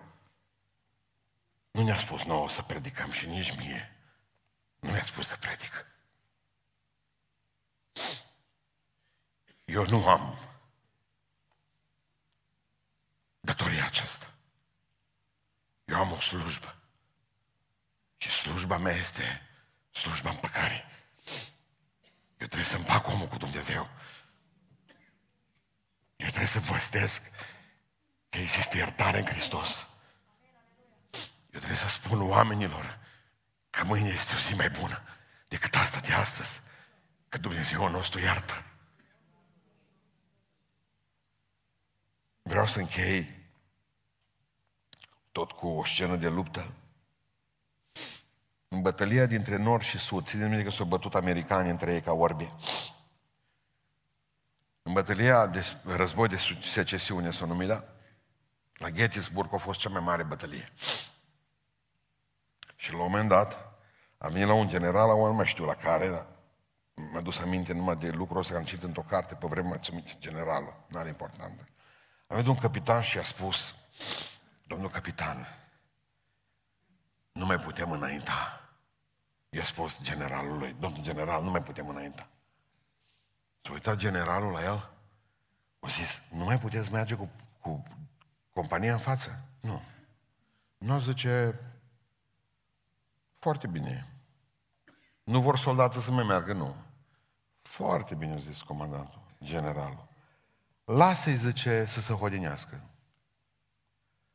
nu 1.71 1.83
ne-a 1.83 1.97
spus 1.97 2.23
nouă 2.23 2.49
să 2.49 2.61
predicăm 2.61 3.11
și 3.11 3.25
nici 3.25 3.55
mie. 3.57 3.97
Nu 4.79 4.91
mi-a 4.91 5.03
spus 5.03 5.27
să 5.27 5.37
predic. 5.37 5.85
Eu 9.65 9.85
nu 9.85 10.07
am 10.07 10.39
datoria 13.39 13.85
aceasta. 13.85 14.33
Eu 15.85 15.97
am 15.97 16.11
o 16.11 16.19
slujbă. 16.19 16.75
Și 18.17 18.29
slujba 18.29 18.77
mea 18.77 18.95
este 18.95 19.41
slujba 19.91 20.29
împăcării. 20.29 20.83
Eu 22.45 22.51
trebuie 22.51 22.73
să 22.73 22.77
împac 22.77 23.07
omul 23.07 23.27
cu 23.27 23.37
Dumnezeu. 23.37 23.89
Eu 26.15 26.27
trebuie 26.27 26.45
să 26.45 26.59
văstesc 26.59 27.31
că 28.29 28.37
există 28.37 28.77
iertare 28.77 29.17
în 29.19 29.25
Hristos. 29.25 29.87
Eu 31.51 31.59
trebuie 31.59 31.77
să 31.77 31.87
spun 31.87 32.21
oamenilor 32.29 32.99
că 33.69 33.83
mâine 33.83 34.09
este 34.09 34.33
o 34.35 34.37
zi 34.37 34.53
mai 34.53 34.69
bună 34.69 35.01
decât 35.47 35.75
asta 35.75 35.99
de 35.99 36.13
astăzi, 36.13 36.61
că 37.29 37.37
Dumnezeu 37.37 37.89
nostru 37.89 38.19
iartă. 38.19 38.63
Vreau 42.41 42.67
să 42.67 42.79
închei 42.79 43.33
tot 45.31 45.51
cu 45.51 45.67
o 45.67 45.85
scenă 45.85 46.15
de 46.15 46.27
luptă. 46.27 46.73
În 48.75 48.81
bătălia 48.81 49.25
dintre 49.25 49.55
nord 49.55 49.83
și 49.83 49.97
sud, 49.97 50.25
țineți 50.25 50.49
minte 50.49 50.63
că 50.63 50.69
s-au 50.69 50.85
bătut 50.85 51.15
americani 51.15 51.69
între 51.69 51.93
ei 51.93 52.01
ca 52.01 52.11
orbi. 52.11 52.53
În 54.81 54.93
bătălia 54.93 55.47
de 55.47 55.65
război 55.83 56.27
de 56.27 56.37
secesiune 56.61 57.31
s-o 57.31 57.45
numit, 57.45 57.67
da? 57.67 57.83
La 58.73 58.89
Gettysburg 58.89 59.53
a 59.53 59.57
fost 59.57 59.79
cea 59.79 59.89
mai 59.89 60.01
mare 60.01 60.23
bătălie. 60.23 60.67
Și 62.75 62.91
la 62.91 62.97
un 62.97 63.03
moment 63.03 63.29
dat, 63.29 63.79
a 64.17 64.27
venit 64.27 64.47
la 64.47 64.53
un 64.53 64.67
general, 64.67 65.07
la 65.07 65.27
nu 65.27 65.33
mai 65.33 65.47
știu 65.47 65.65
la 65.65 65.75
care, 65.75 66.09
dar 66.09 66.27
m-a 67.13 67.21
dus 67.21 67.39
aminte 67.39 67.73
numai 67.73 67.95
de 67.95 68.09
lucrul 68.09 68.39
ăsta, 68.39 68.51
că 68.51 68.59
am 68.59 68.65
citit 68.65 68.83
într-o 68.83 69.05
carte 69.09 69.35
pe 69.35 69.47
vremea 69.47 69.79
generală, 70.19 70.85
nu 70.87 70.99
are 70.99 71.07
importantă. 71.07 71.67
A 72.27 72.33
venit 72.33 72.49
un 72.49 72.57
capitan 72.57 73.01
și 73.01 73.17
a 73.17 73.23
spus, 73.23 73.75
domnul 74.67 74.89
capitan, 74.89 75.47
nu 77.31 77.45
mai 77.45 77.59
putem 77.59 77.91
înainta. 77.91 78.59
I-a 79.55 79.65
spus 79.65 80.01
generalului, 80.01 80.75
domnul 80.79 81.01
general, 81.01 81.43
nu 81.43 81.49
mai 81.49 81.63
putem 81.63 81.89
înainta. 81.89 82.27
S-a 83.61 83.71
uitat 83.71 83.97
generalul 83.97 84.51
la 84.51 84.63
el, 84.63 84.89
a 85.79 85.87
zis, 85.87 86.21
nu 86.31 86.43
mai 86.43 86.59
puteți 86.59 86.91
merge 86.91 87.15
cu, 87.15 87.29
cu 87.61 87.83
compania 88.53 88.93
în 88.93 88.99
față? 88.99 89.39
Nu. 89.59 89.81
Nu 90.77 90.99
zice, 90.99 91.59
foarte 93.39 93.67
bine. 93.67 94.07
Nu 95.23 95.41
vor 95.41 95.57
soldații 95.57 96.01
să 96.01 96.11
mai 96.11 96.23
meargă, 96.23 96.53
nu. 96.53 96.75
Foarte 97.61 98.15
bine 98.15 98.33
a 98.33 98.37
zis 98.37 98.61
comandantul, 98.61 99.21
generalul. 99.43 100.07
Lasă-i, 100.85 101.35
zice, 101.35 101.85
să 101.85 101.99
se 101.99 102.13
hodinească. 102.13 102.81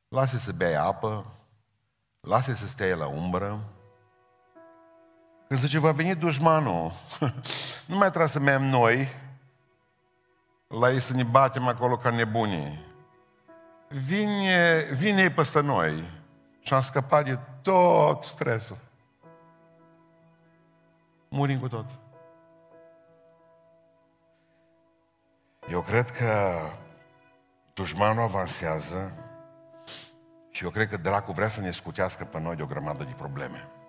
Lasă-i 0.08 0.38
să 0.38 0.52
bea 0.52 0.84
apă, 0.84 1.34
lasă-i 2.20 2.56
să 2.56 2.68
stea 2.68 2.96
la 2.96 3.06
umbră. 3.06 3.74
Când 5.50 5.62
zice, 5.62 5.78
va 5.78 5.92
veni 5.92 6.14
dușmanul, 6.14 6.92
nu 7.88 7.96
mai 7.96 8.08
trebuie 8.08 8.28
să 8.28 8.38
mergem 8.38 8.68
noi 8.68 9.08
la 10.66 10.90
ei 10.90 11.00
să 11.00 11.12
ne 11.12 11.22
batem 11.22 11.68
acolo 11.68 11.96
ca 11.96 12.10
nebunii. 12.10 12.84
Vine, 13.88 14.86
vine 14.92 15.22
ei 15.22 15.30
peste 15.30 15.60
noi 15.60 16.10
și 16.60 16.74
am 16.74 16.80
scăpat 16.80 17.24
de 17.24 17.38
tot 17.62 18.22
stresul. 18.22 18.76
Murim 21.28 21.58
cu 21.58 21.68
toți. 21.68 21.98
Eu 25.70 25.80
cred 25.80 26.10
că 26.10 26.60
dușmanul 27.74 28.22
avansează 28.22 29.12
și 30.50 30.64
eu 30.64 30.70
cred 30.70 30.88
că 30.88 30.96
dracu 30.96 31.32
vrea 31.32 31.48
să 31.48 31.60
ne 31.60 31.70
scutească 31.70 32.24
pe 32.24 32.40
noi 32.40 32.56
de 32.56 32.62
o 32.62 32.66
grămadă 32.66 33.04
de 33.04 33.14
probleme. 33.16 33.79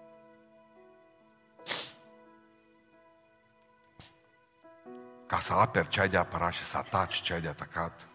Ca 5.32 5.40
să 5.40 5.54
aperi 5.54 5.88
ce 5.88 6.02
ai 6.02 6.10
de 6.10 6.18
apărat 6.18 6.52
și 6.52 6.64
să 6.64 6.78
ataci 6.78 7.22
ce 7.22 7.34
ai 7.34 7.42
de 7.42 7.48
atacat, 7.48 8.08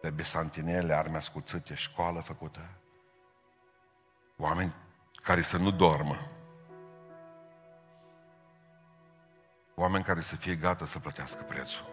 trebuie 0.00 0.24
santinele, 0.24 0.94
arme 0.94 1.16
ascuțite, 1.16 1.74
școală 1.74 2.20
făcută, 2.20 2.70
oameni 4.36 4.74
care 5.22 5.42
să 5.42 5.56
nu 5.56 5.70
dormă, 5.70 6.30
oameni 9.74 10.04
care 10.04 10.20
să 10.20 10.36
fie 10.36 10.54
gata 10.54 10.86
să 10.86 10.98
plătească 10.98 11.42
prețul. 11.42 11.86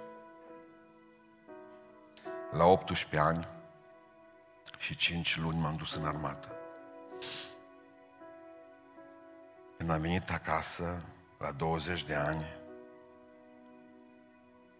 La 2.51 2.65
18 2.65 3.19
ani 3.19 3.47
și 4.77 4.95
5 4.95 5.37
luni 5.37 5.59
m-am 5.59 5.75
dus 5.75 5.93
în 5.95 6.05
armată. 6.05 6.55
Când 9.77 9.89
am 9.89 10.01
venit 10.01 10.31
acasă, 10.31 11.01
la 11.37 11.51
20 11.51 12.03
de 12.03 12.15
ani, 12.15 12.63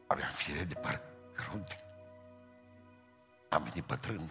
aveam 0.08 0.30
fire 0.30 0.64
de 0.64 0.74
păr 0.74 1.02
crude. 1.34 1.76
Am 3.50 3.64
venit 3.64 3.86
bătrân. 3.86 4.30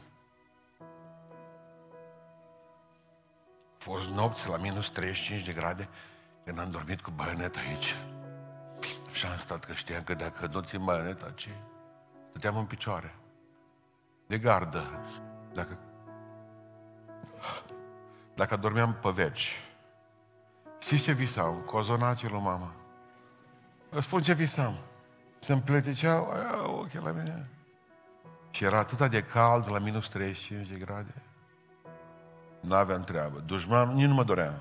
Fost 3.77 4.09
nopți 4.09 4.49
la 4.49 4.57
minus 4.57 4.91
35 4.91 5.45
de 5.45 5.53
grade 5.53 5.89
când 6.45 6.59
am 6.59 6.71
dormit 6.71 7.01
cu 7.01 7.11
baionet 7.11 7.57
aici. 7.57 7.97
Și 9.13 9.27
am 9.27 9.39
stat 9.39 9.65
că 9.65 9.73
știam 9.73 10.03
că 10.03 10.15
dacă 10.15 10.47
nu 10.47 10.61
țin 10.61 10.85
baioneta, 10.85 11.31
ce? 11.31 11.51
Stăteam 12.31 12.57
în 12.57 12.67
picioare 12.67 13.15
de 14.27 14.39
gardă. 14.39 15.01
Dacă, 15.53 15.79
dacă 18.35 18.57
dormeam 18.57 18.95
pe 19.03 19.11
veci, 19.11 19.61
știți 20.79 21.03
ce 21.03 21.13
visam? 21.13 21.61
Cozonace 21.61 22.29
lui 22.29 22.41
mama. 22.41 22.75
Vă 23.91 24.01
spun 24.01 24.23
ce 24.23 24.33
visam. 24.33 24.79
Se 25.45 25.53
împleticeau 25.53 26.33
ochii 26.67 26.99
la 26.99 27.11
mine. 27.11 27.49
Și 28.51 28.65
era 28.65 28.79
atât 28.79 29.11
de 29.11 29.23
cald, 29.23 29.71
la 29.71 29.79
minus 29.79 30.09
35 30.09 30.69
de 30.69 30.79
grade. 30.79 31.15
N-aveam 32.61 33.03
treabă. 33.03 33.43
Dușman, 33.47 33.95
nici 33.95 34.07
nu 34.07 34.15
mă 34.15 34.25
doream. 34.25 34.61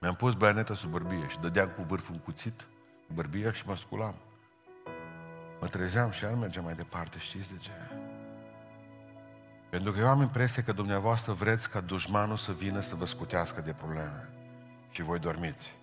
Mi-am 0.00 0.14
pus 0.14 0.34
baioneta 0.34 0.74
sub 0.74 0.90
bărbie 0.90 1.28
și 1.28 1.38
dădeam 1.40 1.68
cu 1.68 1.82
vârful 1.82 2.14
un 2.14 2.20
cuțit, 2.20 2.66
bărbia 3.14 3.52
și 3.52 3.62
mă 3.66 3.76
sculam. 3.76 4.14
Mă 5.60 5.68
trezeam 5.68 6.10
și 6.10 6.24
al 6.24 6.34
mergeam 6.34 6.64
mai 6.64 6.74
departe, 6.74 7.18
știți 7.18 7.52
de 7.52 7.58
ce? 7.58 7.70
Pentru 9.70 9.92
că 9.92 9.98
eu 9.98 10.08
am 10.08 10.20
impresia 10.20 10.62
că 10.62 10.72
dumneavoastră 10.72 11.32
vreți 11.32 11.70
ca 11.70 11.80
dușmanul 11.80 12.36
să 12.36 12.52
vină 12.52 12.80
să 12.80 12.94
vă 12.94 13.04
scutească 13.04 13.60
de 13.60 13.72
probleme. 13.72 14.28
Și 14.90 15.02
voi 15.02 15.18
dormiți. 15.18 15.74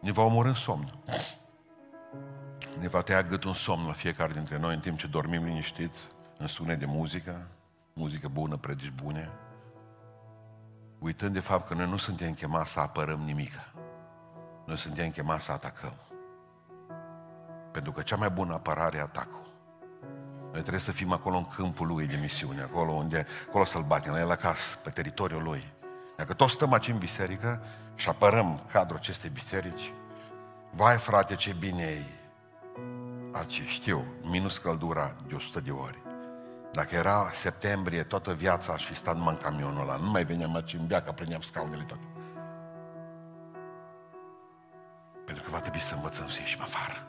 Ne 0.00 0.12
va 0.12 0.22
omorâ 0.22 0.48
în 0.48 0.54
somn. 0.54 0.92
Ne 2.78 2.88
va 2.88 3.02
tăia 3.02 3.22
gâtul 3.22 3.48
în 3.48 3.54
somn 3.54 3.86
la 3.86 3.92
fiecare 3.92 4.32
dintre 4.32 4.58
noi 4.58 4.74
în 4.74 4.80
timp 4.80 4.98
ce 4.98 5.06
dormim 5.06 5.44
liniștiți, 5.44 6.08
în 6.38 6.46
sunet 6.46 6.78
de 6.78 6.86
muzică, 6.86 7.46
muzică 7.92 8.28
bună, 8.28 8.56
predici 8.56 8.92
bune, 9.02 9.30
uitând 10.98 11.32
de 11.32 11.40
fapt 11.40 11.68
că 11.68 11.74
noi 11.74 11.88
nu 11.88 11.96
suntem 11.96 12.34
chemați 12.34 12.72
să 12.72 12.80
apărăm 12.80 13.20
nimic. 13.20 13.52
Noi 14.66 14.78
suntem 14.78 15.10
chemați 15.10 15.44
să 15.44 15.52
atacăm. 15.52 15.92
Pentru 17.72 17.92
că 17.92 18.02
cea 18.02 18.16
mai 18.16 18.30
bună 18.30 18.54
apărare 18.54 18.96
e 18.96 19.00
atacul. 19.00 19.48
Noi 20.42 20.60
trebuie 20.60 20.80
să 20.80 20.92
fim 20.92 21.12
acolo 21.12 21.36
în 21.36 21.48
câmpul 21.48 21.86
lui 21.86 22.06
de 22.06 22.18
misiune, 22.20 22.62
acolo 22.62 22.92
unde, 22.92 23.26
acolo 23.48 23.64
să-l 23.64 23.82
batem, 23.82 24.12
la 24.12 24.20
el 24.20 24.30
acasă, 24.30 24.76
pe 24.76 24.90
teritoriul 24.90 25.42
lui. 25.42 25.72
Dacă 26.20 26.34
toți 26.34 26.52
stăm 26.52 26.72
aici 26.72 26.88
în 26.88 26.98
biserică 26.98 27.62
și 27.94 28.08
apărăm 28.08 28.62
cadrul 28.72 28.96
acestei 28.96 29.30
biserici, 29.30 29.92
vai 30.70 30.96
frate 30.96 31.34
ce 31.34 31.52
bine 31.52 31.82
e 31.82 32.04
aici, 33.32 33.62
știu, 33.66 34.04
minus 34.22 34.58
căldura 34.58 35.16
de 35.26 35.34
100 35.34 35.60
de 35.60 35.70
ori. 35.70 35.98
Dacă 36.72 36.94
era 36.94 37.30
septembrie, 37.32 38.02
toată 38.02 38.32
viața 38.32 38.72
aș 38.72 38.84
fi 38.84 38.94
stat 38.94 39.16
numai 39.16 39.34
în 39.34 39.40
camionul 39.40 39.80
ăla, 39.80 39.96
nu 39.96 40.10
mai 40.10 40.24
veneam 40.24 40.54
aici 40.54 40.74
în 40.74 40.86
beacă, 40.86 41.12
prindeam 41.12 41.40
scaunele 41.40 41.82
toate. 41.82 42.04
Pentru 45.26 45.44
că 45.44 45.50
va 45.50 45.60
trebui 45.60 45.80
să 45.80 45.94
învățăm 45.94 46.28
să 46.28 46.38
ieșim 46.40 46.62
afară 46.62 47.04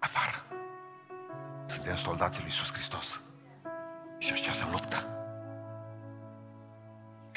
afară. 0.00 0.44
Suntem 1.66 1.96
soldații 1.96 2.40
lui 2.40 2.50
Iisus 2.50 2.72
Hristos. 2.72 3.20
Și 4.18 4.32
ăștia 4.32 4.52
se 4.52 4.64
luptă. 4.70 5.19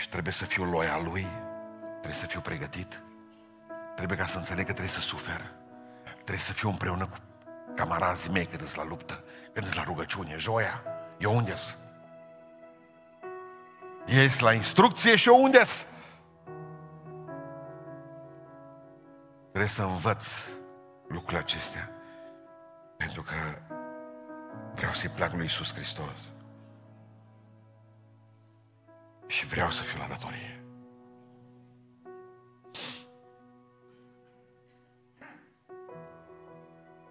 Și 0.04 0.10
trebuie 0.10 0.34
să 0.34 0.46
fiu 0.46 0.64
loial 0.64 1.04
lui, 1.04 1.28
trebuie 1.92 2.20
să 2.20 2.26
fiu 2.26 2.40
pregătit, 2.40 3.04
trebuie 3.96 4.18
ca 4.18 4.26
să 4.26 4.38
înțeleg 4.38 4.66
că 4.66 4.72
trebuie 4.72 4.94
să 4.94 5.00
sufer, 5.00 5.52
trebuie 6.14 6.38
să 6.38 6.54
fiu 6.54 6.70
împreună 6.70 7.08
cu 7.08 7.18
camarazii 7.76 8.32
mei 8.32 8.46
când 8.46 8.70
la 8.76 8.86
luptă, 8.86 9.24
când 9.54 9.68
la 9.76 9.84
rugăciune, 9.84 10.36
joia. 10.38 10.84
Eu 11.18 11.36
unde 11.36 11.54
-s? 11.54 11.78
Ești 14.06 14.44
la 14.44 14.54
instrucție 14.54 15.16
și 15.16 15.28
eu 15.28 15.44
unde 15.44 15.60
-s? 15.64 15.86
Trebuie 19.50 19.70
să 19.70 19.82
învăț 19.82 20.46
lucrurile 21.08 21.40
acestea. 21.40 21.90
Pentru 22.98 23.22
că 23.22 23.36
vreau 24.74 24.94
să-i 24.94 25.10
plac 25.10 25.32
lui 25.32 25.44
Iisus 25.44 25.74
Hristos. 25.74 26.34
Și 29.34 29.46
vreau 29.46 29.72
să 29.72 29.84
fiu 29.84 30.00
la 30.00 30.08
datorie. 30.08 30.64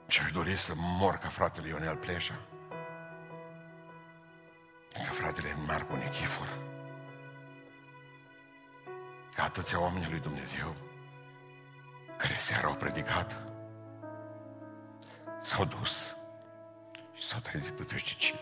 Și 0.07 0.20
aș 0.20 0.31
dori 0.31 0.57
să 0.57 0.73
mor 0.77 1.14
ca 1.16 1.29
fratele 1.29 1.68
Ionel 1.68 1.97
Pleșa, 1.97 2.35
ca 4.93 5.11
fratele 5.11 5.55
Marcu 5.66 5.97
Nechifor, 5.97 6.59
ca 9.35 9.43
atâția 9.43 9.81
oameni 9.81 10.11
lui 10.11 10.20
Dumnezeu 10.20 10.75
care 12.16 12.35
seara 12.37 12.66
au 12.66 12.75
predicat 12.75 13.53
S-au 15.41 15.64
dus 15.64 16.16
și 17.14 17.27
s-au 17.27 17.41
trezit 17.41 17.79
în 17.79 17.85
veșnicie. 17.85 18.41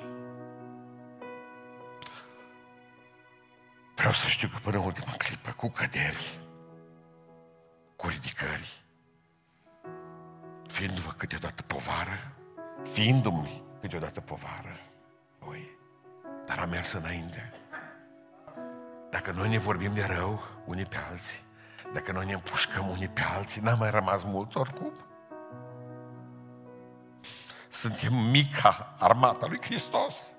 Vreau 4.00 4.14
să 4.14 4.26
știu 4.26 4.48
că 4.48 4.58
până 4.62 4.78
în 4.78 4.84
ultima 4.84 5.14
clipă, 5.18 5.50
cu 5.50 5.68
căderi, 5.68 6.38
cu 7.96 8.08
ridicări, 8.08 8.82
fiindu-vă 10.66 11.10
câteodată 11.10 11.62
povară, 11.62 12.32
fiindu-mi 12.82 13.62
câteodată 13.80 14.20
povară, 14.20 14.80
voi, 15.38 15.68
dar 16.46 16.58
am 16.58 16.68
mers 16.68 16.92
înainte. 16.92 17.52
Dacă 19.10 19.30
noi 19.30 19.48
ne 19.48 19.58
vorbim 19.58 19.94
de 19.94 20.04
rău 20.04 20.42
unii 20.64 20.86
pe 20.86 20.96
alții, 21.10 21.40
dacă 21.92 22.12
noi 22.12 22.26
ne 22.26 22.32
împușcăm 22.32 22.88
unii 22.88 23.08
pe 23.08 23.22
alții, 23.36 23.60
n-a 23.60 23.74
mai 23.74 23.90
rămas 23.90 24.22
mult 24.24 24.54
oricum. 24.54 24.92
Suntem 27.68 28.14
mica 28.14 28.94
armata 28.98 29.46
lui 29.46 29.58
Hristos. 29.62 30.32